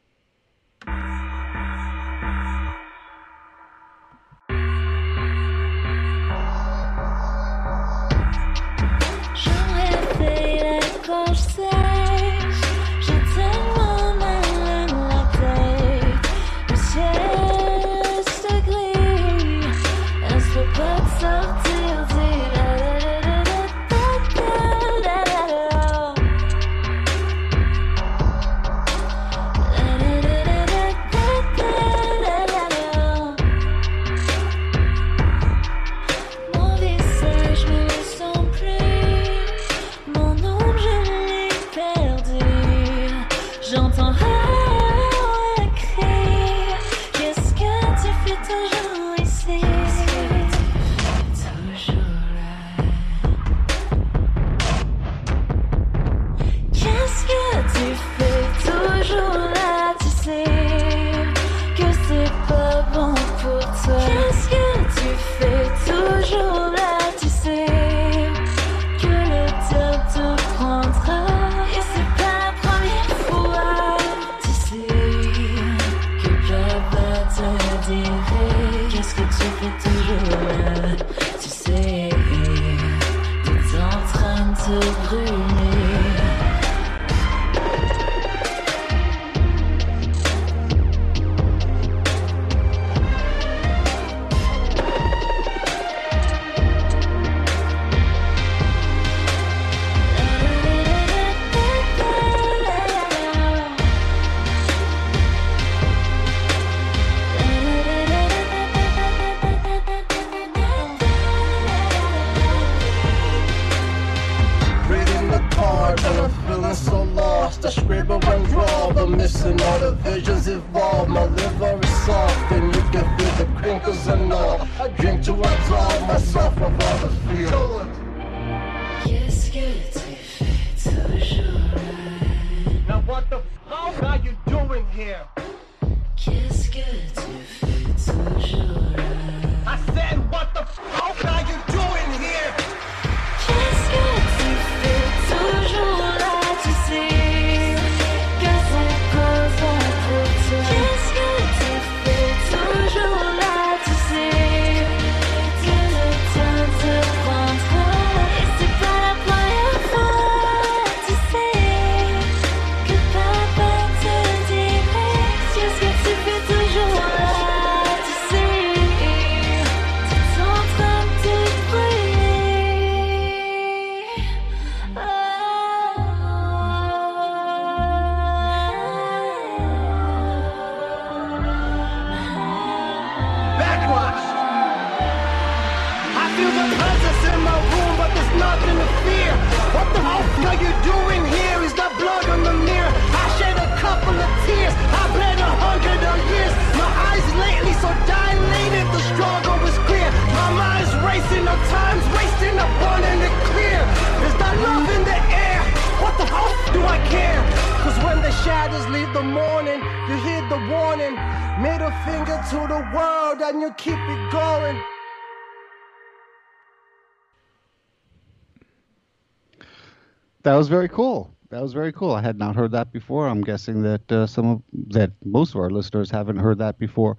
was 220.70 220.78
very 220.78 220.90
cool. 220.90 221.36
That 221.50 221.64
was 221.64 221.74
very 221.74 221.92
cool. 221.92 222.12
I 222.12 222.22
had 222.22 222.38
not 222.38 222.56
heard 222.56 222.72
that 222.74 222.92
before. 222.92 223.28
I'm 223.28 223.42
guessing 223.42 223.82
that 223.82 224.12
uh, 224.12 224.28
some 224.28 224.46
of, 224.46 224.62
that 224.94 225.12
most 225.26 225.56
of 225.56 225.62
our 225.62 225.72
listeners 225.72 226.12
haven't 226.12 226.38
heard 226.38 226.60
that 226.60 226.78
before. 226.78 227.18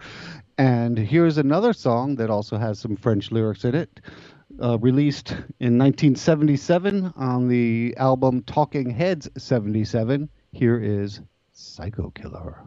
And 0.57 0.97
here's 0.97 1.37
another 1.37 1.73
song 1.73 2.15
that 2.17 2.31
also 2.31 2.59
has 2.59 2.79
some 2.79 2.95
French 2.95 3.33
lyrics 3.33 3.65
in 3.65 3.75
it, 3.75 4.01
uh, 4.63 4.79
released 4.79 5.31
in 5.59 5.79
1977 5.79 7.13
on 7.17 7.49
the 7.49 7.93
album 7.97 8.45
Talking 8.45 8.89
Heads 8.89 9.29
77. 9.37 10.29
Here 10.53 10.79
is 10.79 11.21
Psycho 11.53 12.11
Killer. 12.11 12.63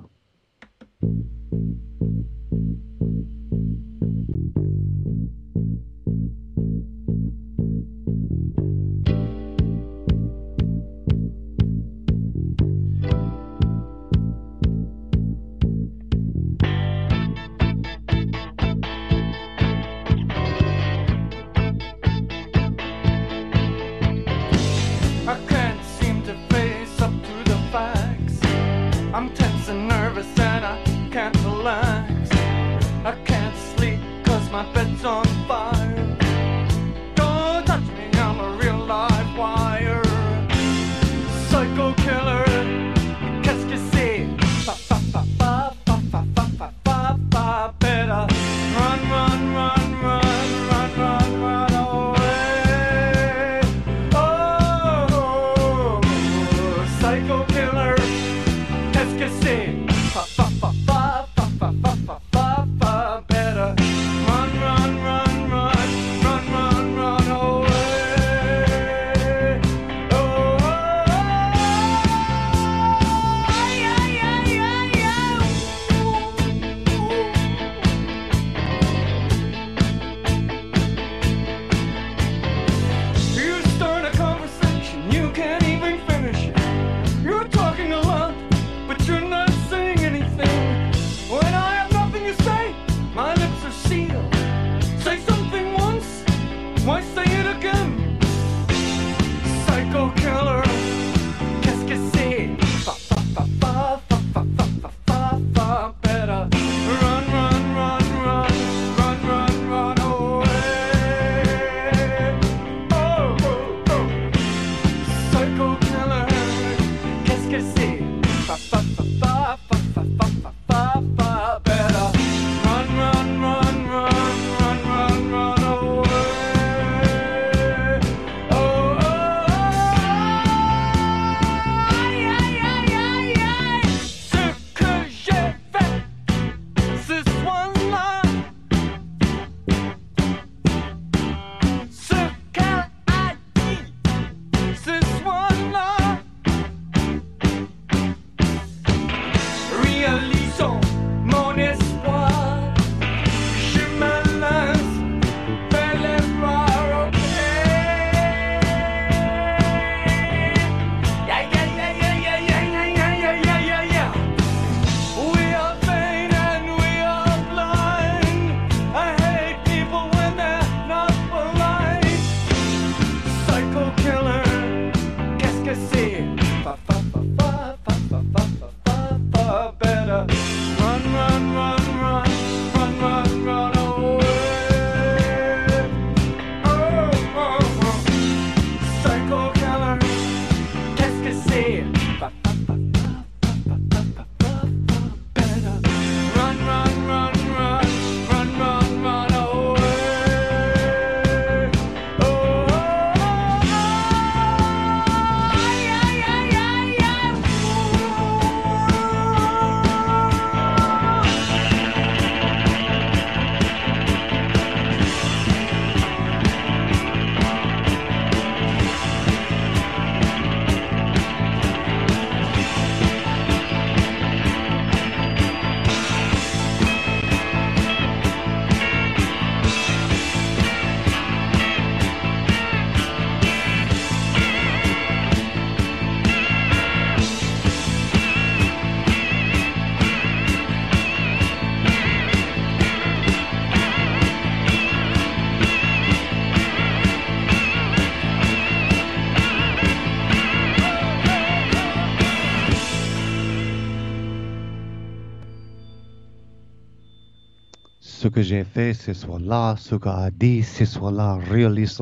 que 258.33 258.41
j'ai 258.41 258.63
fait 258.63 258.93
ce 258.95 259.13
soir-là, 259.13 259.75
ce 259.77 259.95
qu'a 259.95 260.31
dit 260.31 260.63
ce 260.63 260.85
soir-là, 260.85 261.37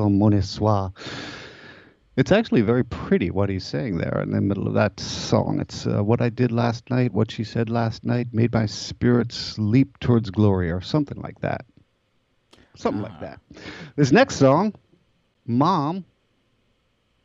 mon 0.08 0.32
espoir. 0.32 0.92
It's 2.16 2.32
actually 2.32 2.62
very 2.62 2.84
pretty 2.84 3.30
what 3.30 3.48
he's 3.50 3.64
saying 3.64 3.98
there 3.98 4.20
in 4.22 4.30
the 4.30 4.40
middle 4.40 4.66
of 4.66 4.74
that 4.74 4.98
song. 4.98 5.60
It's 5.60 5.86
uh, 5.86 6.02
what 6.02 6.20
I 6.20 6.30
did 6.30 6.50
last 6.50 6.90
night, 6.90 7.12
what 7.12 7.30
she 7.30 7.44
said 7.44 7.68
last 7.68 8.04
night 8.04 8.28
made 8.32 8.52
my 8.52 8.66
spirits 8.66 9.58
leap 9.58 9.98
towards 10.00 10.30
glory, 10.30 10.70
or 10.70 10.80
something 10.80 11.20
like 11.20 11.40
that. 11.40 11.64
Something 12.76 13.02
like 13.02 13.12
ah. 13.16 13.20
that. 13.20 13.40
This 13.96 14.12
next 14.12 14.36
song, 14.36 14.74
Mom, 15.46 16.04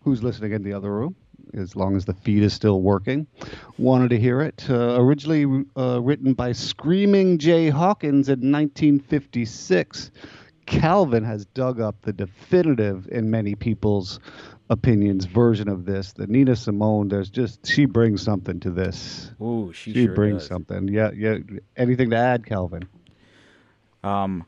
who's 0.03 0.21
listening 0.21 0.51
in 0.51 0.63
the 0.63 0.73
other 0.73 0.91
room, 0.91 1.15
as 1.53 1.75
long 1.75 1.95
as 1.95 2.05
the 2.05 2.13
feed 2.13 2.43
is 2.43 2.53
still 2.53 2.81
working. 2.81 3.27
Wanted 3.77 4.09
to 4.09 4.19
hear 4.19 4.41
it. 4.41 4.65
Uh, 4.69 4.95
originally 5.01 5.65
uh, 5.77 6.01
written 6.01 6.33
by 6.33 6.51
Screaming 6.51 7.37
Jay 7.37 7.69
Hawkins 7.69 8.29
in 8.29 8.51
1956. 8.51 10.11
Calvin 10.65 11.23
has 11.23 11.45
dug 11.47 11.79
up 11.79 12.01
the 12.01 12.11
definitive, 12.13 13.07
in 13.11 13.29
many 13.31 13.55
people's 13.55 14.19
opinions, 14.69 15.23
version 15.25 15.69
of 15.69 15.85
this. 15.85 16.11
The 16.13 16.27
Nina 16.27 16.55
Simone, 16.57 17.07
there's 17.07 17.29
just 17.29 17.65
she 17.65 17.85
brings 17.85 18.21
something 18.21 18.59
to 18.59 18.69
this. 18.71 19.31
Ooh, 19.41 19.71
she, 19.73 19.93
She 19.93 20.05
sure 20.05 20.15
brings 20.15 20.41
does. 20.41 20.47
something. 20.49 20.89
Yeah, 20.89 21.11
yeah. 21.15 21.37
Anything 21.77 22.09
to 22.09 22.17
add, 22.17 22.45
Calvin? 22.45 22.83
Um, 24.03 24.45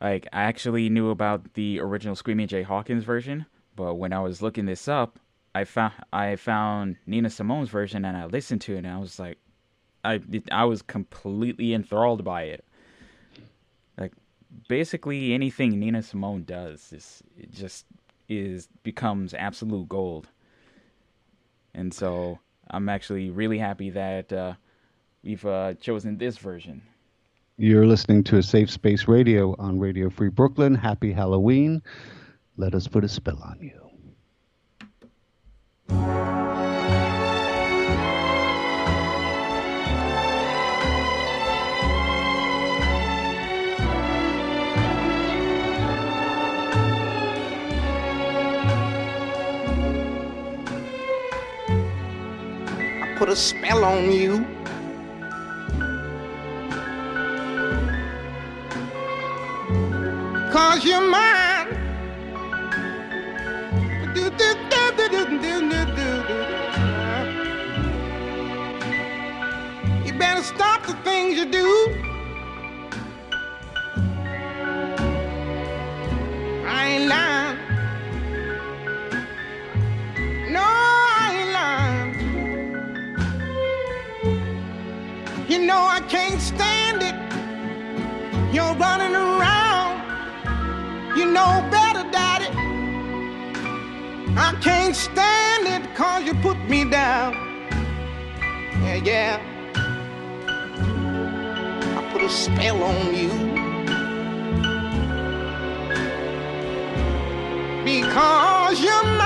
like 0.00 0.26
I 0.32 0.42
actually 0.42 0.88
knew 0.88 1.10
about 1.10 1.54
the 1.54 1.78
original 1.80 2.16
Screaming 2.16 2.48
Jay 2.48 2.62
Hawkins 2.62 3.04
version, 3.04 3.46
but 3.76 3.94
when 3.94 4.12
I 4.12 4.18
was 4.20 4.42
looking 4.42 4.66
this 4.66 4.88
up, 4.88 5.18
I 5.56 5.64
found 5.64 5.94
I 6.12 6.36
found 6.36 6.96
Nina 7.06 7.30
Simone's 7.30 7.70
version 7.70 8.04
and 8.04 8.14
I 8.14 8.26
listened 8.26 8.60
to 8.62 8.74
it 8.74 8.78
and 8.78 8.88
I 8.88 8.98
was 8.98 9.18
like, 9.18 9.38
I 10.04 10.20
I 10.52 10.66
was 10.66 10.82
completely 10.82 11.72
enthralled 11.72 12.22
by 12.24 12.42
it. 12.42 12.64
Like 13.96 14.12
basically 14.68 15.32
anything 15.32 15.80
Nina 15.80 16.02
Simone 16.02 16.44
does 16.44 16.92
is 16.92 17.22
it 17.38 17.50
just 17.52 17.86
is 18.28 18.68
becomes 18.82 19.32
absolute 19.32 19.88
gold. 19.88 20.28
And 21.72 21.92
so 21.94 22.38
I'm 22.68 22.90
actually 22.90 23.30
really 23.30 23.58
happy 23.58 23.88
that 23.90 24.30
uh, 24.30 24.52
we've 25.24 25.46
uh, 25.46 25.72
chosen 25.74 26.18
this 26.18 26.36
version. 26.36 26.82
You're 27.56 27.86
listening 27.86 28.24
to 28.24 28.36
a 28.36 28.42
Safe 28.42 28.70
Space 28.70 29.08
Radio 29.08 29.56
on 29.58 29.78
Radio 29.78 30.10
Free 30.10 30.28
Brooklyn. 30.28 30.74
Happy 30.74 31.12
Halloween. 31.12 31.82
Let 32.58 32.74
us 32.74 32.86
put 32.88 33.04
a 33.04 33.08
spell 33.08 33.42
on 33.42 33.58
you. 33.62 33.85
I 35.88 35.94
put 53.16 53.28
a 53.28 53.36
spell 53.36 53.84
on 53.84 54.10
you. 54.10 54.44
Cause 60.52 60.84
you're 60.84 61.00
mine. 61.00 61.45
I 94.48 94.52
can't 94.60 94.94
stand 94.94 95.66
it 95.66 95.92
cause 95.96 96.22
you 96.22 96.32
put 96.34 96.56
me 96.68 96.88
down. 96.88 97.34
Yeah, 98.84 98.94
yeah. 98.94 99.40
I 101.98 102.12
put 102.12 102.22
a 102.22 102.28
spell 102.30 102.80
on 102.80 103.12
you. 103.12 103.30
Because 107.84 108.80
you're 108.80 109.04
mine. 109.18 109.25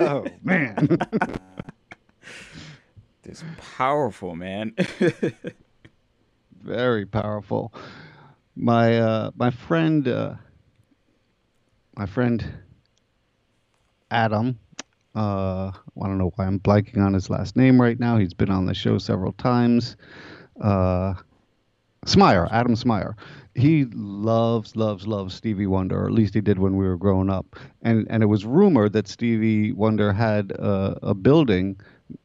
Oh 0.00 0.26
man. 0.42 0.98
This 3.22 3.44
powerful 3.76 4.34
man. 4.34 4.74
Very 6.62 7.06
powerful. 7.06 7.72
My 8.56 8.98
uh, 8.98 9.30
my 9.36 9.50
friend 9.50 10.08
uh, 10.08 10.34
my 11.96 12.06
friend 12.06 12.44
Adam. 14.10 14.58
Uh, 15.14 15.70
I 15.70 16.06
don't 16.06 16.18
know 16.18 16.32
why 16.36 16.46
I'm 16.46 16.58
blanking 16.58 17.04
on 17.04 17.14
his 17.14 17.28
last 17.30 17.56
name 17.56 17.80
right 17.80 17.98
now. 18.00 18.16
He's 18.16 18.34
been 18.34 18.50
on 18.50 18.64
the 18.64 18.74
show 18.74 18.98
several 18.98 19.32
times. 19.32 19.96
Uh, 20.60 21.14
Smyer, 22.06 22.48
Adam 22.50 22.74
Smyer. 22.74 23.14
He 23.60 23.84
loves, 23.92 24.74
loves, 24.74 25.06
loves 25.06 25.34
Stevie 25.34 25.66
Wonder, 25.66 26.02
or 26.02 26.06
at 26.06 26.12
least 26.12 26.34
he 26.34 26.40
did 26.40 26.58
when 26.58 26.76
we 26.76 26.86
were 26.86 26.96
growing 26.96 27.30
up. 27.30 27.56
And 27.82 28.06
and 28.10 28.22
it 28.22 28.26
was 28.26 28.44
rumored 28.44 28.92
that 28.94 29.08
Stevie 29.08 29.72
Wonder 29.72 30.12
had 30.12 30.52
uh, 30.58 30.94
a 31.02 31.14
building 31.14 31.78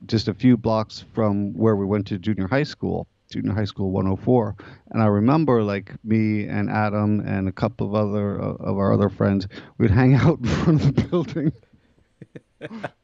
just 0.05 0.27
a 0.27 0.33
few 0.33 0.57
blocks 0.57 1.05
from 1.13 1.53
where 1.53 1.75
we 1.75 1.85
went 1.85 2.07
to 2.07 2.17
junior 2.17 2.47
high 2.47 2.63
school, 2.63 3.07
junior 3.29 3.53
high 3.53 3.65
school 3.65 3.91
104. 3.91 4.55
And 4.91 5.03
I 5.03 5.07
remember 5.07 5.61
like 5.61 5.91
me 6.03 6.47
and 6.47 6.69
Adam 6.69 7.19
and 7.19 7.47
a 7.47 7.51
couple 7.51 7.87
of 7.87 7.95
other 7.95 8.41
uh, 8.41 8.53
of 8.69 8.77
our 8.77 8.93
other 8.93 9.09
friends, 9.09 9.47
we'd 9.77 9.91
hang 9.91 10.13
out 10.23 10.39
in 10.39 10.45
front 10.45 10.85
of 10.85 10.95
the 10.95 11.01
building. 11.03 11.51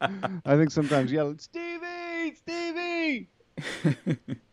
I 0.00 0.56
think 0.56 0.70
sometimes 0.70 1.12
yell, 1.12 1.34
Stevie, 1.38 2.34
Stevie. 2.34 3.28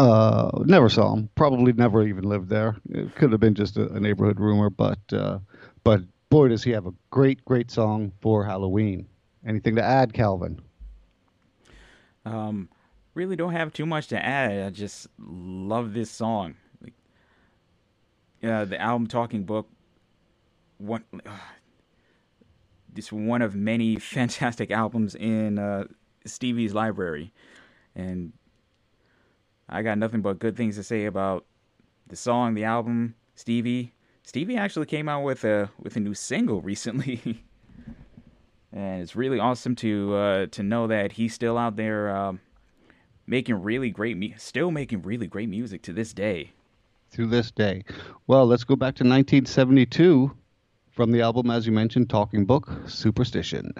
Uh, 0.00 0.62
never 0.64 0.88
saw 0.88 1.12
him. 1.12 1.28
Probably 1.34 1.74
never 1.74 2.02
even 2.06 2.24
lived 2.24 2.48
there. 2.48 2.74
It 2.88 3.14
could 3.16 3.32
have 3.32 3.40
been 3.40 3.54
just 3.54 3.76
a, 3.76 3.86
a 3.92 4.00
neighborhood 4.00 4.40
rumor, 4.40 4.70
but 4.70 4.98
uh, 5.12 5.40
but 5.84 6.00
boy, 6.30 6.48
does 6.48 6.64
he 6.64 6.70
have 6.70 6.86
a 6.86 6.94
great, 7.10 7.44
great 7.44 7.70
song 7.70 8.10
for 8.22 8.42
Halloween. 8.42 9.06
Anything 9.44 9.76
to 9.76 9.82
add, 9.82 10.14
Calvin? 10.14 10.58
Um, 12.24 12.70
really 13.12 13.36
don't 13.36 13.52
have 13.52 13.74
too 13.74 13.84
much 13.84 14.06
to 14.06 14.24
add. 14.24 14.64
I 14.64 14.70
just 14.70 15.06
love 15.18 15.92
this 15.92 16.10
song. 16.10 16.54
Like, 16.82 16.94
uh, 18.42 18.64
the 18.64 18.80
album 18.80 19.06
Talking 19.06 19.44
Book, 19.44 19.68
one, 20.78 21.04
uh, 21.26 21.30
this 22.90 23.12
one 23.12 23.42
of 23.42 23.54
many 23.54 23.96
fantastic 23.98 24.70
albums 24.70 25.14
in 25.14 25.58
uh, 25.58 25.84
Stevie's 26.24 26.72
library, 26.72 27.34
and 27.94 28.32
I 29.70 29.82
got 29.82 29.98
nothing 29.98 30.20
but 30.20 30.40
good 30.40 30.56
things 30.56 30.74
to 30.76 30.82
say 30.82 31.04
about 31.04 31.46
the 32.08 32.16
song, 32.16 32.54
the 32.54 32.64
album, 32.64 33.14
Stevie. 33.36 33.94
Stevie 34.24 34.56
actually 34.56 34.86
came 34.86 35.08
out 35.08 35.22
with 35.22 35.44
a 35.44 35.70
with 35.78 35.96
a 35.96 36.00
new 36.00 36.12
single 36.12 36.60
recently, 36.72 37.44
and 38.72 39.00
it's 39.00 39.14
really 39.14 39.38
awesome 39.38 39.76
to 39.76 40.14
uh, 40.14 40.46
to 40.46 40.64
know 40.64 40.88
that 40.88 41.12
he's 41.12 41.32
still 41.32 41.56
out 41.56 41.76
there 41.76 42.14
um, 42.14 42.40
making 43.26 43.62
really 43.62 43.90
great, 43.90 44.16
mu- 44.16 44.36
still 44.36 44.72
making 44.72 45.02
really 45.02 45.28
great 45.28 45.48
music 45.48 45.82
to 45.82 45.92
this 45.92 46.12
day. 46.12 46.52
To 47.12 47.26
this 47.26 47.50
day, 47.52 47.84
well, 48.26 48.46
let's 48.46 48.64
go 48.64 48.76
back 48.76 48.94
to 48.96 49.04
1972 49.04 50.32
from 50.90 51.12
the 51.12 51.22
album, 51.22 51.50
as 51.50 51.66
you 51.66 51.72
mentioned, 51.72 52.10
Talking 52.10 52.44
Book, 52.44 52.68
Superstition. 52.86 53.72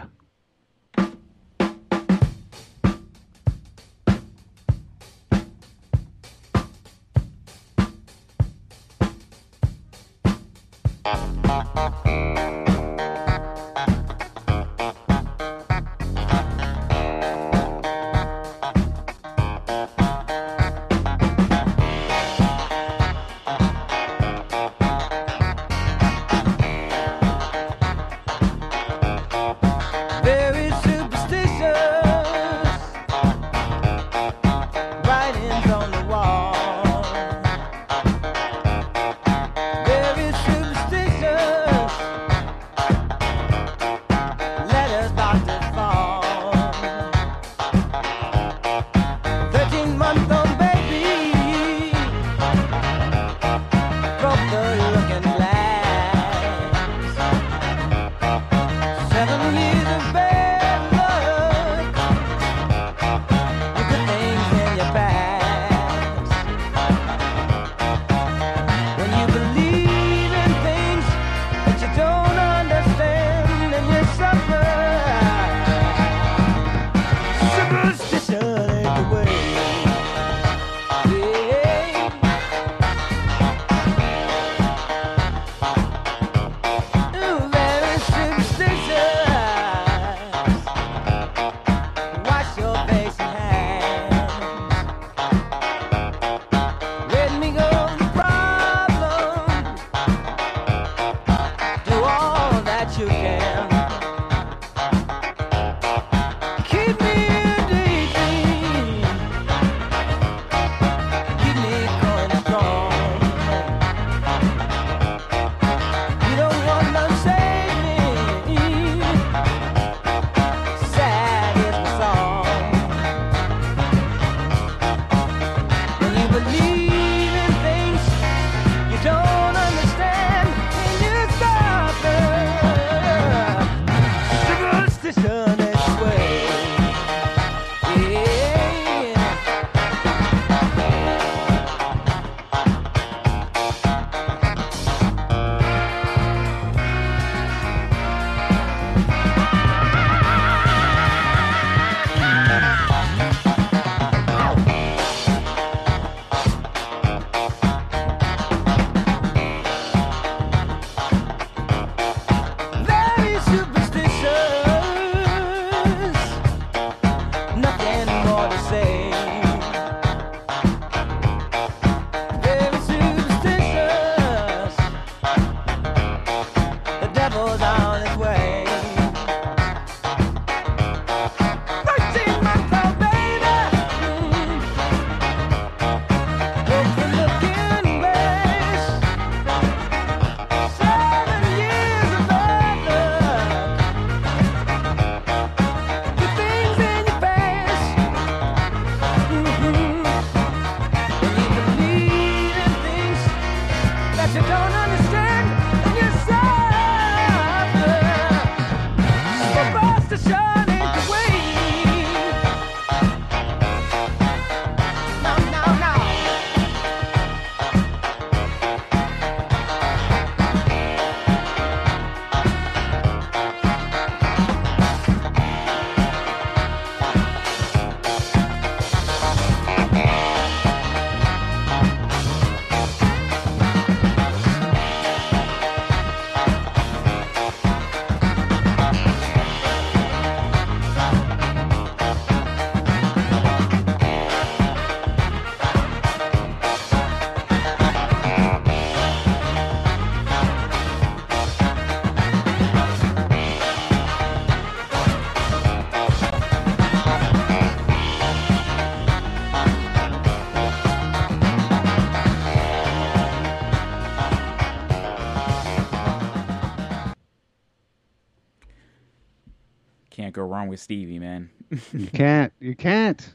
wrong 270.60 270.68
with 270.68 270.80
Stevie, 270.80 271.18
man. 271.18 271.48
you 271.92 272.06
can't. 272.08 272.52
You 272.60 272.76
can't. 272.76 273.34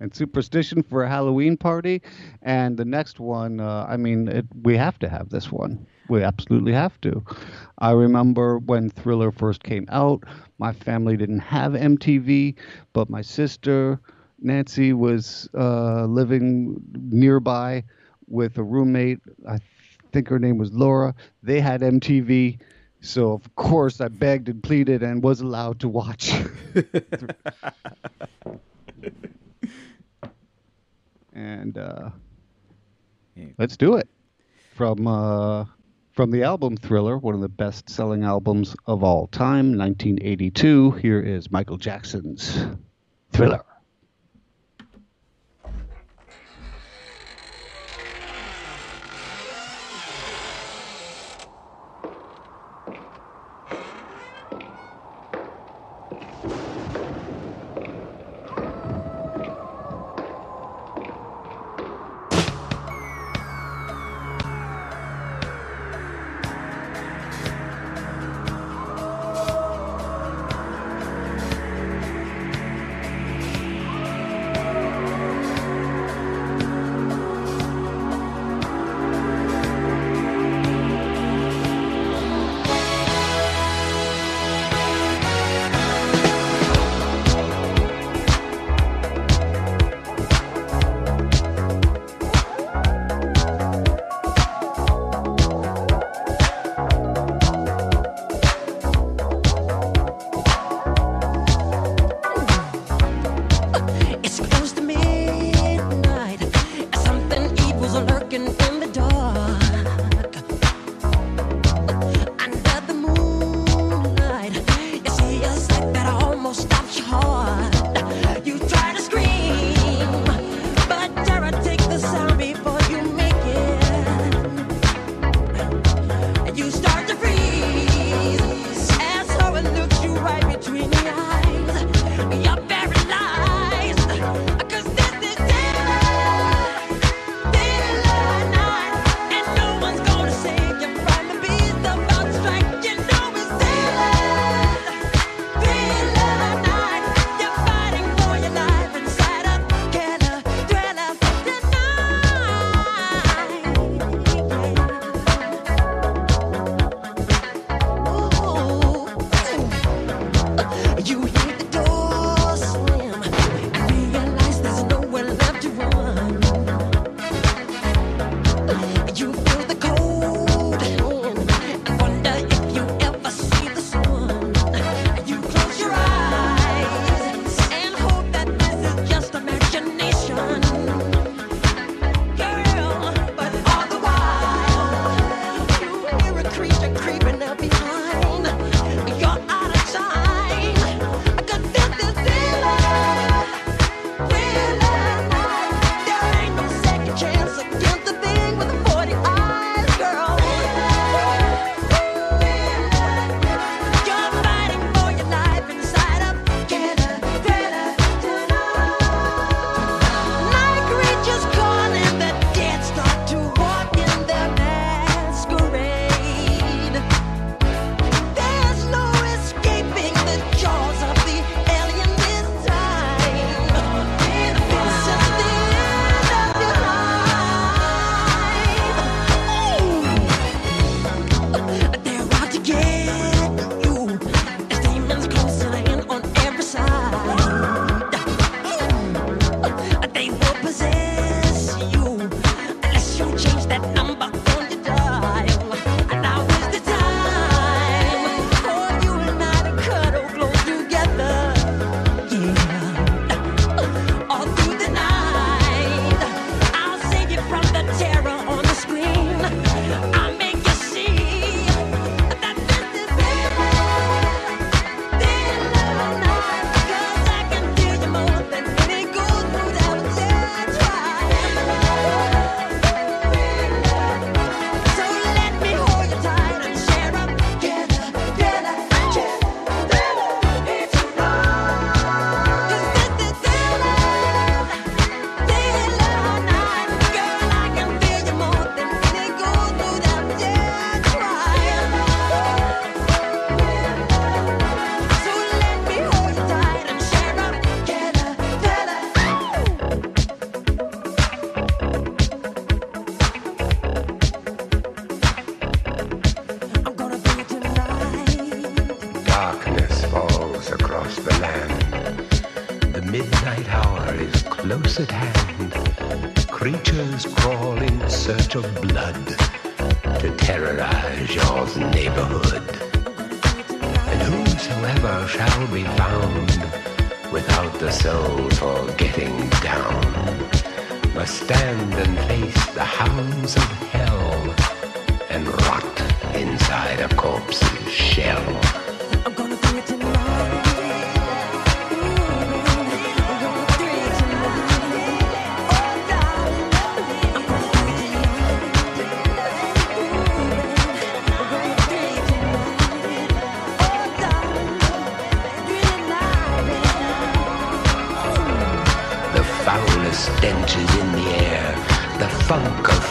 And 0.00 0.14
superstition 0.14 0.82
for 0.82 1.04
a 1.04 1.08
Halloween 1.08 1.56
party, 1.56 2.02
and 2.42 2.76
the 2.76 2.84
next 2.84 3.18
one. 3.20 3.60
Uh, 3.60 3.86
I 3.88 3.96
mean, 3.96 4.28
it, 4.28 4.44
we 4.62 4.76
have 4.76 4.98
to 4.98 5.08
have 5.08 5.30
this 5.30 5.50
one. 5.50 5.86
We 6.08 6.22
absolutely 6.22 6.72
have 6.72 7.00
to. 7.02 7.24
I 7.78 7.92
remember 7.92 8.58
when 8.58 8.90
Thriller 8.90 9.30
first 9.30 9.62
came 9.62 9.86
out. 9.88 10.24
My 10.58 10.72
family 10.72 11.16
didn't 11.16 11.38
have 11.38 11.72
MTV, 11.72 12.56
but 12.92 13.08
my 13.08 13.22
sister 13.22 14.00
Nancy 14.40 14.92
was 14.92 15.48
uh, 15.54 16.04
living 16.04 16.78
nearby 16.92 17.84
with 18.26 18.58
a 18.58 18.64
roommate. 18.64 19.20
I 19.48 19.60
think 20.12 20.28
her 20.28 20.38
name 20.38 20.58
was 20.58 20.72
Laura. 20.72 21.14
They 21.42 21.60
had 21.60 21.80
MTV 21.80 22.58
so 23.06 23.32
of 23.32 23.54
course 23.54 24.00
I 24.00 24.08
begged 24.08 24.48
and 24.48 24.62
pleaded 24.62 25.02
and 25.02 25.22
was 25.22 25.40
allowed 25.40 25.80
to 25.80 25.88
watch. 25.88 26.32
and 31.32 31.78
uh, 31.78 32.10
let's 33.58 33.76
do 33.76 33.94
it 33.94 34.08
from 34.74 35.06
uh, 35.06 35.66
from 36.12 36.32
the 36.32 36.42
album 36.42 36.76
Thriller, 36.76 37.16
one 37.18 37.34
of 37.34 37.40
the 37.40 37.48
best-selling 37.48 38.24
albums 38.24 38.74
of 38.86 39.04
all 39.04 39.28
time, 39.28 39.78
1982. 39.78 40.92
Here 40.92 41.20
is 41.20 41.50
Michael 41.50 41.76
Jackson's 41.76 42.66
Thriller. 43.32 43.64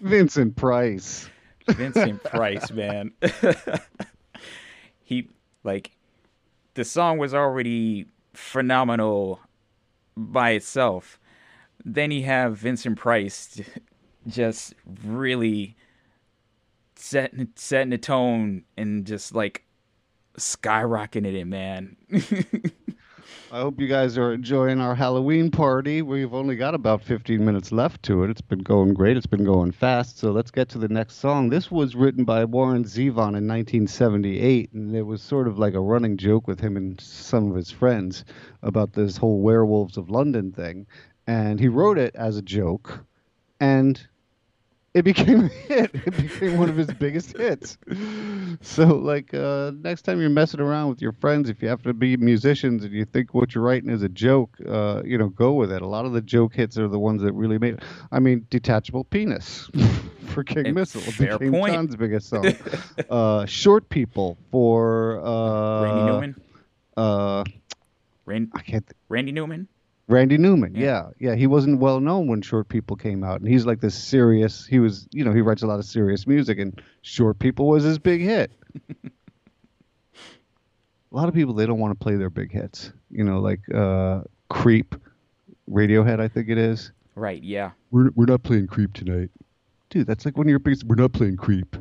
Vincent 0.00 0.56
Price. 0.56 1.28
Vincent 1.68 2.22
Price, 2.24 2.70
man. 2.70 3.12
he 5.04 5.28
like 5.62 5.90
the 6.74 6.84
song 6.84 7.18
was 7.18 7.34
already 7.34 8.06
phenomenal 8.32 9.40
by 10.16 10.50
itself. 10.50 11.18
Then 11.84 12.10
you 12.10 12.24
have 12.24 12.56
Vincent 12.56 12.98
Price 12.98 13.60
just 14.26 14.74
really 15.04 15.76
setting 16.96 17.48
setting 17.54 17.90
the 17.90 17.98
tone 17.98 18.64
and 18.76 19.06
just 19.06 19.34
like 19.34 19.64
skyrocketing 20.40 21.34
it, 21.34 21.44
man. 21.46 21.96
I 23.52 23.58
hope 23.62 23.80
you 23.80 23.88
guys 23.88 24.16
are 24.16 24.32
enjoying 24.32 24.80
our 24.80 24.94
Halloween 24.94 25.50
party. 25.50 26.02
We've 26.02 26.32
only 26.32 26.54
got 26.54 26.74
about 26.74 27.02
15 27.02 27.44
minutes 27.44 27.72
left 27.72 28.02
to 28.04 28.22
it. 28.22 28.30
It's 28.30 28.40
been 28.40 28.60
going 28.60 28.94
great. 28.94 29.16
It's 29.16 29.26
been 29.26 29.44
going 29.44 29.72
fast. 29.72 30.18
So 30.18 30.30
let's 30.30 30.52
get 30.52 30.68
to 30.68 30.78
the 30.78 30.88
next 30.88 31.16
song. 31.16 31.48
This 31.48 31.68
was 31.68 31.96
written 31.96 32.22
by 32.22 32.44
Warren 32.44 32.84
Zevon 32.84 33.36
in 33.36 33.48
1978, 33.48 34.72
and 34.72 34.94
it 34.94 35.02
was 35.02 35.20
sort 35.20 35.48
of 35.48 35.58
like 35.58 35.74
a 35.74 35.80
running 35.80 36.16
joke 36.16 36.46
with 36.46 36.60
him 36.60 36.76
and 36.76 37.00
some 37.00 37.50
of 37.50 37.56
his 37.56 37.72
friends 37.72 38.24
about 38.62 38.92
this 38.92 39.16
whole 39.16 39.40
Werewolves 39.40 39.96
of 39.96 40.10
London 40.10 40.52
thing. 40.52 40.86
And 41.26 41.58
he 41.58 41.66
wrote 41.66 41.98
it 41.98 42.14
as 42.14 42.36
a 42.36 42.42
joke, 42.42 43.04
and 43.58 44.00
it 44.92 45.02
became 45.02 45.44
a 45.44 45.48
hit. 45.68 45.90
It 45.94 46.16
became 46.16 46.58
one 46.58 46.68
of 46.68 46.76
his 46.76 46.88
biggest 46.88 47.36
hits. 47.36 47.78
So, 48.60 48.86
like, 48.86 49.32
uh, 49.32 49.72
next 49.80 50.02
time 50.02 50.20
you're 50.20 50.30
messing 50.30 50.60
around 50.60 50.88
with 50.88 51.00
your 51.00 51.12
friends, 51.12 51.48
if 51.48 51.62
you 51.62 51.68
have 51.68 51.82
to 51.82 51.94
be 51.94 52.16
musicians 52.16 52.84
and 52.84 52.92
you 52.92 53.04
think 53.04 53.32
what 53.32 53.54
you're 53.54 53.62
writing 53.62 53.90
is 53.90 54.02
a 54.02 54.08
joke, 54.08 54.56
uh, 54.68 55.02
you 55.04 55.16
know, 55.16 55.28
go 55.28 55.52
with 55.52 55.70
it. 55.70 55.82
A 55.82 55.86
lot 55.86 56.06
of 56.06 56.12
the 56.12 56.20
joke 56.20 56.54
hits 56.54 56.76
are 56.76 56.88
the 56.88 56.98
ones 56.98 57.22
that 57.22 57.32
really 57.32 57.58
made. 57.58 57.78
I 58.10 58.18
mean, 58.18 58.46
"Detachable 58.50 59.04
Penis" 59.04 59.70
for 60.26 60.42
King 60.42 60.74
Missile 60.74 61.00
fair 61.00 61.38
became 61.38 61.52
point. 61.52 61.74
John's 61.74 61.96
biggest 61.96 62.28
song. 62.28 62.52
uh, 63.10 63.46
"Short 63.46 63.88
People" 63.88 64.38
for 64.50 65.24
uh, 65.24 65.82
Randy 65.82 66.12
Newman. 66.12 66.42
Uh, 66.96 67.44
Rand- 68.26 68.50
I 68.54 68.60
can't. 68.62 68.86
Randy 69.08 69.32
Newman. 69.32 69.68
Randy 70.10 70.38
Newman, 70.38 70.74
yeah. 70.74 71.10
yeah, 71.20 71.36
He 71.36 71.46
wasn't 71.46 71.78
well 71.78 72.00
known 72.00 72.26
when 72.26 72.42
Short 72.42 72.68
People 72.68 72.96
came 72.96 73.22
out, 73.22 73.40
and 73.40 73.48
he's 73.48 73.64
like 73.64 73.80
this 73.80 73.94
serious. 73.94 74.66
He 74.66 74.80
was, 74.80 75.06
you 75.12 75.24
know, 75.24 75.32
he 75.32 75.40
writes 75.40 75.62
a 75.62 75.66
lot 75.66 75.78
of 75.78 75.84
serious 75.84 76.26
music, 76.26 76.58
and 76.58 76.82
Short 77.02 77.38
People 77.38 77.68
was 77.68 77.84
his 77.84 77.98
big 77.98 78.20
hit. 78.20 78.50
a 79.04 79.10
lot 81.12 81.28
of 81.28 81.34
people 81.34 81.54
they 81.54 81.64
don't 81.64 81.78
want 81.78 81.98
to 81.98 82.02
play 82.02 82.16
their 82.16 82.30
big 82.30 82.50
hits, 82.50 82.92
you 83.10 83.22
know, 83.22 83.38
like 83.38 83.60
uh, 83.72 84.22
Creep, 84.48 84.96
Radiohead, 85.70 86.20
I 86.20 86.26
think 86.26 86.48
it 86.48 86.58
is. 86.58 86.90
Right, 87.14 87.42
yeah. 87.42 87.70
We're 87.92 88.10
we're 88.14 88.26
not 88.26 88.42
playing 88.42 88.66
Creep 88.66 88.92
tonight, 88.92 89.30
dude. 89.90 90.06
That's 90.06 90.24
like 90.24 90.36
one 90.36 90.46
of 90.46 90.50
your 90.50 90.58
biggest. 90.58 90.84
We're 90.84 90.96
not 90.96 91.12
playing 91.12 91.36
Creep. 91.36 91.76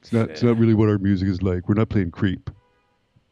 It's 0.00 0.12
not. 0.12 0.30
It's 0.30 0.42
not 0.42 0.58
really 0.58 0.74
what 0.74 0.88
our 0.88 0.98
music 0.98 1.28
is 1.28 1.42
like. 1.42 1.68
We're 1.68 1.74
not 1.74 1.88
playing 1.88 2.10
Creep. 2.10 2.50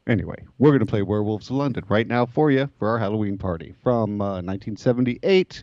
Anyway, 0.09 0.42
we're 0.56 0.70
going 0.70 0.80
to 0.80 0.86
play 0.86 1.02
Werewolves 1.02 1.50
of 1.50 1.56
London 1.56 1.84
right 1.90 2.06
now 2.06 2.24
for 2.24 2.50
you 2.50 2.70
for 2.78 2.88
our 2.88 2.98
Halloween 2.98 3.36
party 3.36 3.74
from 3.82 4.22
uh, 4.22 4.40
1978. 4.40 5.62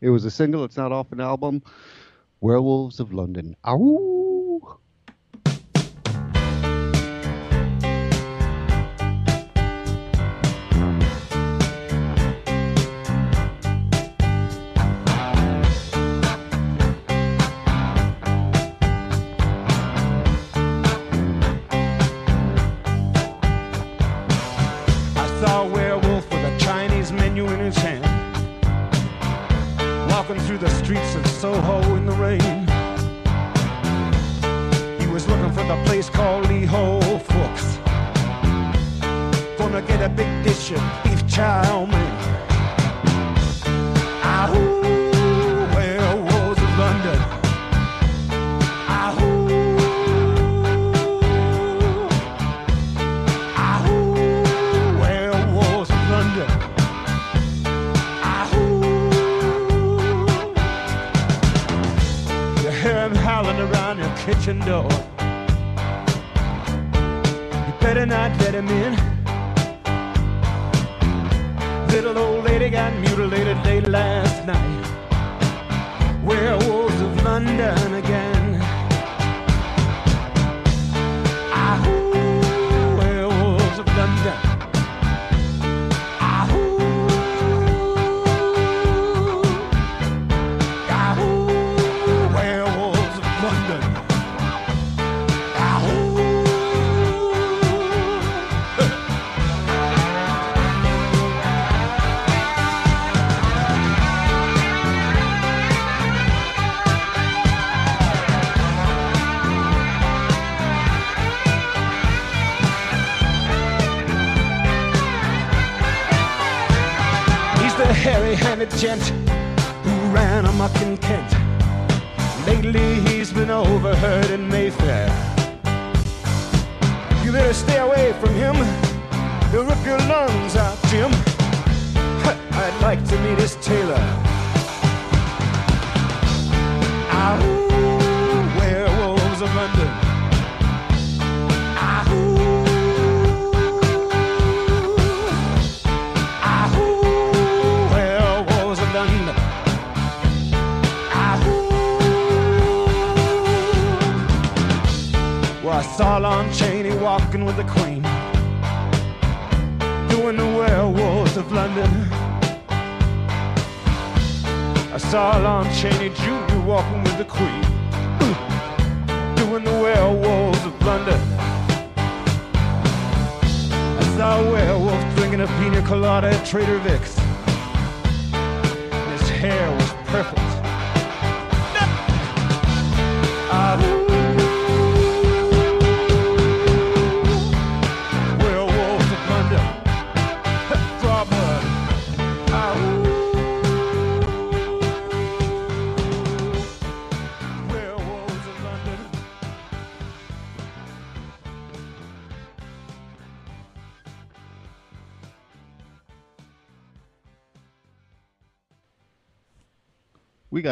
It 0.00 0.08
was 0.08 0.24
a 0.24 0.30
single, 0.30 0.62
it's 0.62 0.76
not 0.76 0.92
off 0.92 1.10
an 1.10 1.20
album. 1.20 1.62
Werewolves 2.40 3.00
of 3.00 3.12
London. 3.12 3.56
Ow! 3.66 4.21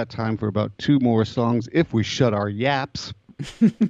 got 0.00 0.08
time 0.08 0.34
for 0.34 0.48
about 0.48 0.72
two 0.78 0.98
more 1.00 1.26
songs 1.26 1.68
if 1.72 1.92
we 1.92 2.02
shut 2.02 2.32
our 2.32 2.48
yaps. 2.48 3.12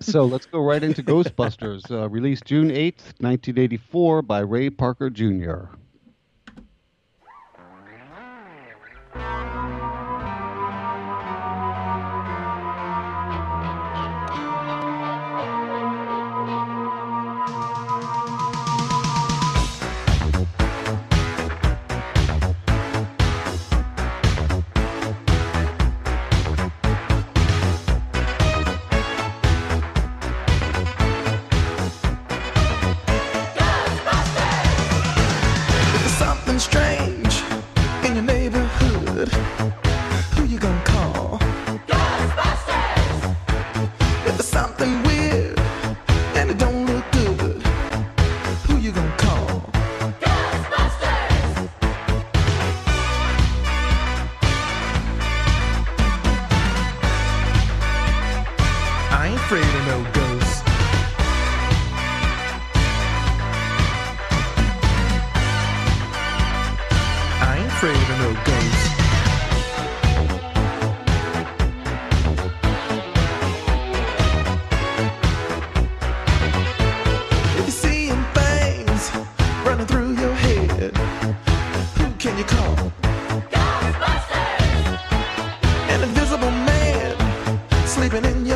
so 0.01 0.25
let's 0.25 0.45
go 0.47 0.59
right 0.59 0.83
into 0.83 1.05
Ghostbusters, 1.05 1.89
uh, 1.89 2.09
released 2.09 2.45
June 2.45 2.69
8th, 2.69 3.15
1984, 3.21 4.23
by 4.23 4.41
Ray 4.41 4.71
Parker 4.71 5.09
Jr. 5.09 5.67
sleeping 88.01 88.25
in 88.25 88.50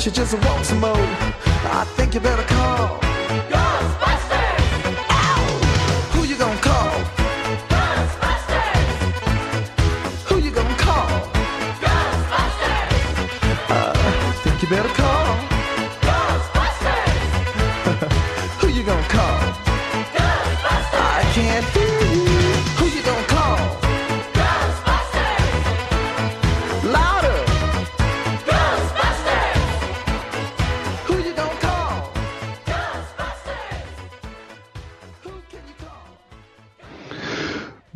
she 0.00 0.10
just 0.10 0.32
wants 0.46 0.70
some 0.70 0.80
more. 0.80 0.96
I 0.96 1.84
think 1.94 2.14
you 2.14 2.20
better 2.20 2.49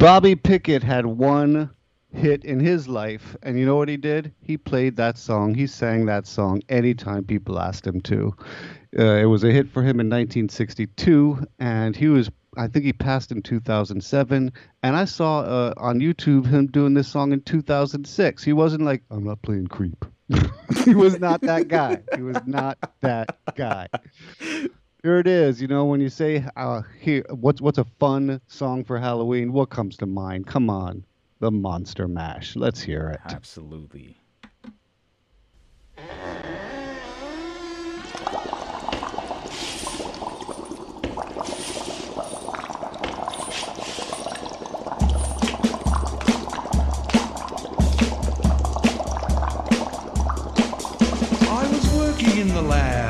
Bobby 0.05 0.35
Pickett 0.37 0.83
had 0.83 1.07
one 1.07 1.71
hit 2.13 2.45
in 2.45 2.61
his 2.61 2.87
life, 2.87 3.35
and 3.43 3.59
you 3.59 3.65
know 3.65 3.77
what 3.77 3.89
he 3.89 3.97
did? 3.97 4.35
He 4.43 4.59
played 4.59 4.97
that 4.97 5.17
song. 5.17 5.55
He 5.55 5.67
sang 5.67 6.05
that 6.05 6.27
song 6.27 6.61
anytime 6.69 7.25
people 7.25 7.59
asked 7.59 7.87
him 7.87 8.03
to. 8.03 8.37
Uh, 8.99 9.15
it 9.15 9.25
was 9.25 9.45
a 9.45 9.51
hit 9.51 9.67
for 9.67 9.81
him 9.81 10.01
in 10.01 10.11
1962, 10.11 11.47
and 11.59 11.97
he 11.97 12.09
was. 12.09 12.31
I 12.59 12.67
think 12.69 12.85
he 12.85 12.93
passed 12.93 13.33
in 13.33 13.41
2007, 13.41 14.53
and 14.83 14.95
I 14.95 15.07
saw 15.07 15.41
uh, 15.41 15.73
on 15.79 16.01
YouTube 16.01 16.45
him 16.45 16.67
doing 16.67 16.93
this 16.93 17.09
song 17.09 17.33
in 17.33 17.41
2006. 17.41 18.45
He 18.45 18.53
wasn't 18.53 18.83
like, 18.83 19.03
"I'm 19.11 19.25
not 19.25 19.41
playing 19.41 19.69
creep." 19.69 20.05
he 20.85 20.95
was 20.95 21.19
not 21.19 21.41
that 21.41 21.69
guy. 21.69 22.03
He 22.15 22.21
was 22.21 22.43
not 22.45 22.77
that 23.01 23.39
guy. 23.57 23.89
Here 25.05 25.19
it 25.19 25.27
is. 25.27 25.61
You 25.61 25.69
know, 25.69 25.85
when 25.85 26.01
you 26.01 26.09
say 26.09 26.47
uh, 26.57 26.81
here, 26.99 27.27
what's 27.29 27.61
what's 27.61 27.77
a 27.77 27.85
fun 27.85 28.41
song 28.47 28.85
for 28.85 28.99
Halloween? 28.99 29.53
What 29.53 29.69
comes 29.69 29.99
to 29.99 30.07
mind? 30.07 30.47
Come 30.47 30.71
on, 30.71 31.05
the 31.41 31.51
Monster 31.51 32.09
Mash. 32.09 32.57
Let's 32.57 32.81
hear 32.81 33.11
it. 33.11 33.21
Absolutely. 33.27 34.17
I 51.47 51.69
was 51.71 51.95
working 51.95 52.39
in 52.39 52.49
the 52.49 52.63
lab 52.63 53.04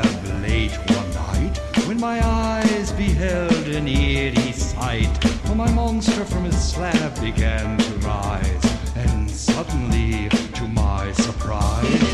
my 2.05 2.23
eyes 2.23 2.91
beheld 2.91 3.67
an 3.79 3.87
eerie 3.87 4.51
sight. 4.51 5.17
For 5.45 5.55
my 5.55 5.71
monster 5.71 6.23
from 6.23 6.43
his 6.43 6.59
slab 6.71 7.19
began 7.19 7.79
to 7.79 7.93
rise, 8.07 8.65
and 8.95 9.27
suddenly, 9.27 10.29
to 10.29 10.67
my 10.67 11.11
surprise, 11.13 12.09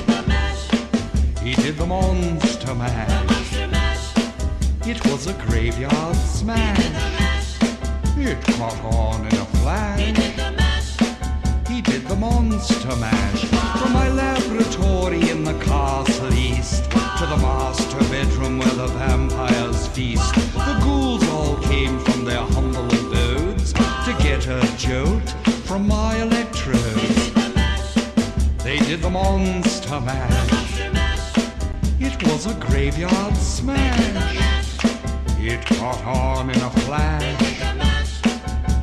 he 1.44 1.54
did 1.56 1.76
the 1.76 1.86
monster 1.86 2.74
mash. 2.74 4.16
It 4.88 5.00
was 5.08 5.28
a 5.28 5.34
graveyard 5.46 6.16
smash. 6.16 7.58
It 8.16 8.39
caught 8.56 8.80
on 8.96 9.28
in 9.28 9.36
a 9.46 9.48
flash. 9.60 10.31
Monster 12.22 12.95
mash 12.97 13.45
from 13.45 13.93
my 13.93 14.07
laboratory 14.09 15.28
in 15.32 15.43
the 15.43 15.57
castle 15.65 16.32
east 16.32 16.84
to 16.91 17.26
the 17.26 17.38
master 17.38 17.97
bedroom 18.11 18.59
where 18.59 18.76
the 18.76 18.86
vampires 18.89 19.88
feast. 19.88 20.36
The 20.36 20.80
ghouls 20.84 21.28
all 21.30 21.57
came 21.63 21.97
from 22.01 22.24
their 22.24 22.43
humble 22.53 22.86
abodes 22.86 23.74
to 23.74 24.15
get 24.22 24.45
a 24.45 24.61
jolt 24.78 25.32
from 25.65 25.88
my 25.88 26.22
electrodes. 26.22 27.34
They 28.63 28.78
did 28.78 29.01
the 29.01 29.09
monster 29.09 29.99
mash. 29.99 30.80
It 31.99 32.22
was 32.28 32.45
a 32.45 32.53
graveyard 32.53 33.36
smash. 33.36 34.78
It 35.39 35.65
caught 35.65 36.05
on 36.05 36.51
in 36.51 36.61
a 36.61 36.69
flash. 36.86 37.70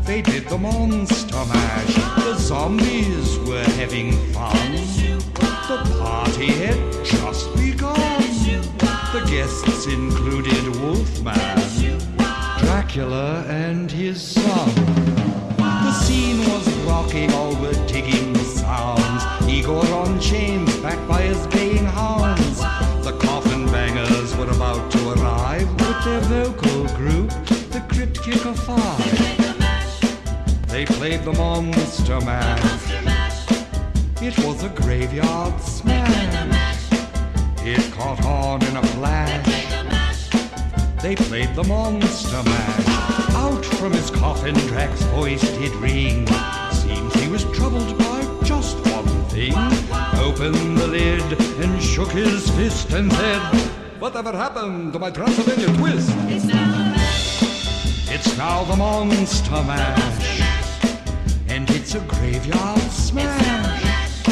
They 0.08 0.22
did 0.22 0.48
the 0.48 0.56
monster 0.56 1.44
mash. 1.52 1.94
The 2.24 2.34
zombies 2.38 3.38
were 3.40 3.62
having 3.76 4.12
fun. 4.32 4.72
The 5.68 5.98
party 6.00 6.46
had 6.46 6.80
just 7.04 7.54
begun. 7.54 8.00
The 9.12 9.22
guests 9.28 9.86
included 9.86 10.64
Wolfman, 10.80 11.36
Dracula, 12.58 13.44
and 13.48 13.90
his 13.90 14.22
son. 14.22 14.74
The 15.58 15.92
scene 15.92 16.38
was 16.38 16.66
rocking, 16.86 17.30
all 17.34 17.54
were 17.56 17.76
digging 17.86 18.34
sounds. 18.36 19.22
Igor 19.46 19.86
on 19.88 20.18
chains, 20.20 20.74
backed 20.78 21.06
by 21.06 21.20
his 21.20 21.46
baying 21.48 21.84
hounds. 21.84 22.60
The 23.04 23.14
coffin 23.20 23.66
bangers 23.66 24.34
were 24.38 24.48
about 24.48 24.90
to 24.90 25.10
arrive 25.10 25.70
with 25.70 26.04
their 26.06 26.20
vocal 26.20 26.86
group, 26.96 27.28
the 27.74 27.84
Crypt 27.90 28.22
Kicker 28.22 28.54
Five. 28.54 28.97
They 30.98 31.10
played 31.10 31.24
the 31.26 31.32
Monster 31.34 32.20
Mash. 32.22 32.90
It 34.20 34.36
was 34.44 34.64
a 34.64 34.68
graveyard 34.68 35.60
smash. 35.60 36.90
It 37.64 37.92
caught 37.92 38.24
on 38.24 38.64
in 38.64 38.76
a 38.76 38.82
flash. 38.82 40.28
They 41.00 41.14
played 41.14 41.54
the 41.54 41.62
Monster 41.62 42.42
Mash. 42.42 42.88
Out 43.36 43.64
from 43.64 43.92
his 43.92 44.10
coffin, 44.10 44.56
Drac's 44.66 45.02
voice 45.14 45.40
did 45.40 45.72
ring. 45.76 46.26
Seems 46.72 47.14
he 47.14 47.28
was 47.28 47.44
troubled 47.56 47.96
by 47.96 48.20
just 48.42 48.76
one 48.88 49.24
thing. 49.26 49.54
Opened 50.18 50.78
the 50.78 50.88
lid 50.88 51.40
and 51.62 51.80
shook 51.80 52.10
his 52.10 52.50
fist 52.50 52.90
and 52.90 53.12
said, 53.12 53.40
Whatever 54.00 54.32
happened 54.32 54.92
to 54.94 54.98
my 54.98 55.12
Transylvania 55.12 55.68
twist? 55.76 56.10
It's 56.26 56.44
now 56.44 56.92
the 56.92 58.12
It's 58.12 58.36
now 58.36 58.64
the 58.64 58.76
Monster 58.76 59.62
Mash. 59.62 60.37
It's 61.90 61.94
a 61.94 62.00
graveyard 62.00 62.82
smash. 62.90 64.22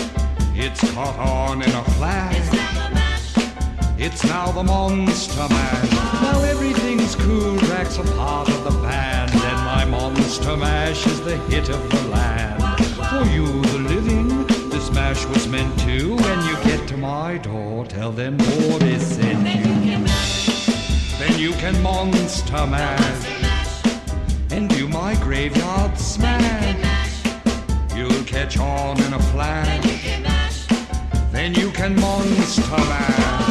It's 0.54 0.92
caught 0.92 1.18
on 1.18 1.62
in 1.62 1.70
a 1.70 1.84
flash. 1.92 2.36
It's 3.98 4.22
now 4.24 4.52
the 4.52 4.62
Monster 4.62 5.48
Mash. 5.48 5.90
Now 6.20 6.42
everything's 6.42 7.14
cool. 7.14 7.56
Drac's 7.60 7.96
a 7.96 8.02
part 8.02 8.50
of 8.50 8.62
the 8.62 8.78
band, 8.82 9.30
and 9.32 9.64
my 9.64 9.86
Monster 9.86 10.54
Mash 10.54 11.06
is 11.06 11.18
the 11.22 11.38
hit 11.48 11.70
of 11.70 11.88
the 11.88 12.08
land. 12.08 12.62
For 13.08 13.24
you, 13.30 13.46
the 13.46 13.78
living, 13.78 14.46
this 14.68 14.90
mash 14.90 15.24
was 15.24 15.48
meant 15.48 15.78
to. 15.78 16.14
When 16.14 16.44
you 16.44 16.56
get 16.62 16.86
to 16.88 16.98
my 16.98 17.38
door, 17.38 17.86
tell 17.86 18.12
them 18.12 18.36
Boris 18.36 19.16
sent 19.16 19.48
you. 19.64 20.04
Then 21.16 21.38
you 21.38 21.52
can 21.52 21.82
Monster 21.82 22.66
Mash 22.66 23.26
and 24.50 24.68
do 24.68 24.86
my 24.88 25.14
graveyard 25.14 25.98
smash. 25.98 26.85
You'll 27.96 28.24
catch 28.24 28.58
on 28.58 29.02
in 29.02 29.14
a 29.14 29.18
flash. 29.32 30.66
Then 31.32 31.54
you 31.54 31.70
can 31.70 31.98
Monster 31.98 32.62
Mash. 32.70 32.88
Mash! 32.88 33.45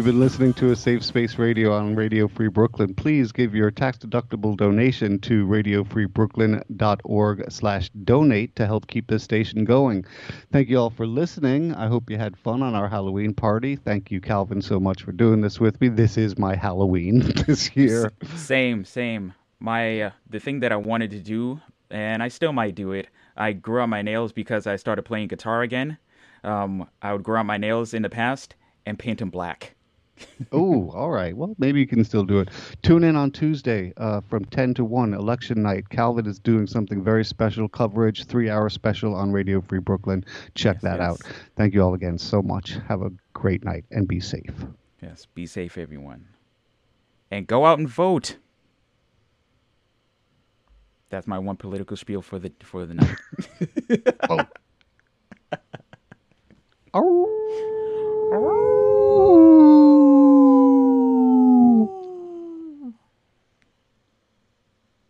You've 0.00 0.06
been 0.06 0.18
listening 0.18 0.54
to 0.54 0.70
a 0.70 0.76
Safe 0.76 1.04
Space 1.04 1.36
Radio 1.36 1.74
on 1.74 1.94
Radio 1.94 2.26
Free 2.26 2.48
Brooklyn. 2.48 2.94
Please 2.94 3.32
give 3.32 3.54
your 3.54 3.70
tax-deductible 3.70 4.56
donation 4.56 5.18
to 5.18 5.46
radiofreebrooklyn.org 5.46 7.52
slash 7.52 7.90
donate 7.90 8.56
to 8.56 8.64
help 8.64 8.86
keep 8.86 9.08
this 9.08 9.22
station 9.22 9.66
going. 9.66 10.06
Thank 10.52 10.70
you 10.70 10.78
all 10.78 10.88
for 10.88 11.06
listening. 11.06 11.74
I 11.74 11.88
hope 11.88 12.08
you 12.08 12.16
had 12.16 12.38
fun 12.38 12.62
on 12.62 12.74
our 12.74 12.88
Halloween 12.88 13.34
party. 13.34 13.76
Thank 13.76 14.10
you, 14.10 14.22
Calvin, 14.22 14.62
so 14.62 14.80
much 14.80 15.02
for 15.02 15.12
doing 15.12 15.42
this 15.42 15.60
with 15.60 15.78
me. 15.82 15.88
This 15.88 16.16
is 16.16 16.38
my 16.38 16.56
Halloween 16.56 17.20
this 17.46 17.76
year. 17.76 18.10
Same, 18.36 18.86
same. 18.86 19.34
My 19.58 20.00
uh, 20.00 20.10
the 20.30 20.40
thing 20.40 20.60
that 20.60 20.72
I 20.72 20.76
wanted 20.76 21.10
to 21.10 21.18
do, 21.18 21.60
and 21.90 22.22
I 22.22 22.28
still 22.28 22.54
might 22.54 22.74
do 22.74 22.92
it. 22.92 23.08
I 23.36 23.52
grew 23.52 23.80
out 23.80 23.90
my 23.90 24.00
nails 24.00 24.32
because 24.32 24.66
I 24.66 24.76
started 24.76 25.02
playing 25.02 25.28
guitar 25.28 25.60
again. 25.60 25.98
Um, 26.42 26.88
I 27.02 27.12
would 27.12 27.22
grow 27.22 27.40
out 27.40 27.44
my 27.44 27.58
nails 27.58 27.92
in 27.92 28.00
the 28.00 28.08
past 28.08 28.54
and 28.86 28.98
paint 28.98 29.18
them 29.18 29.28
black 29.28 29.74
oh, 30.52 30.90
all 30.90 31.10
right. 31.10 31.36
Well, 31.36 31.54
maybe 31.58 31.80
you 31.80 31.86
can 31.86 32.04
still 32.04 32.24
do 32.24 32.40
it. 32.40 32.48
Tune 32.82 33.04
in 33.04 33.16
on 33.16 33.30
Tuesday 33.30 33.92
uh, 33.96 34.20
from 34.22 34.44
10 34.46 34.74
to 34.74 34.84
1, 34.84 35.14
election 35.14 35.62
night. 35.62 35.88
Calvin 35.88 36.26
is 36.26 36.38
doing 36.38 36.66
something 36.66 37.02
very 37.02 37.24
special 37.24 37.68
coverage, 37.68 38.24
three 38.24 38.50
hour 38.50 38.68
special 38.68 39.14
on 39.14 39.32
Radio 39.32 39.60
Free 39.60 39.80
Brooklyn. 39.80 40.24
Check 40.54 40.76
yes, 40.76 40.82
that 40.82 40.98
yes. 40.98 41.08
out. 41.10 41.20
Thank 41.56 41.74
you 41.74 41.82
all 41.82 41.94
again 41.94 42.18
so 42.18 42.42
much. 42.42 42.76
Have 42.88 43.02
a 43.02 43.10
great 43.32 43.64
night 43.64 43.84
and 43.90 44.06
be 44.08 44.20
safe. 44.20 44.54
Yes, 45.02 45.26
be 45.34 45.46
safe, 45.46 45.78
everyone. 45.78 46.26
And 47.30 47.46
go 47.46 47.64
out 47.64 47.78
and 47.78 47.88
vote. 47.88 48.36
That's 51.10 51.26
my 51.26 51.38
one 51.38 51.56
political 51.56 51.96
spiel 51.96 52.22
for 52.22 52.38
the 52.38 52.52
for 52.62 52.86
the 52.86 52.94
night. 52.94 53.16
oh. 54.30 54.44
oh. 56.94 57.26
oh. 58.32 59.49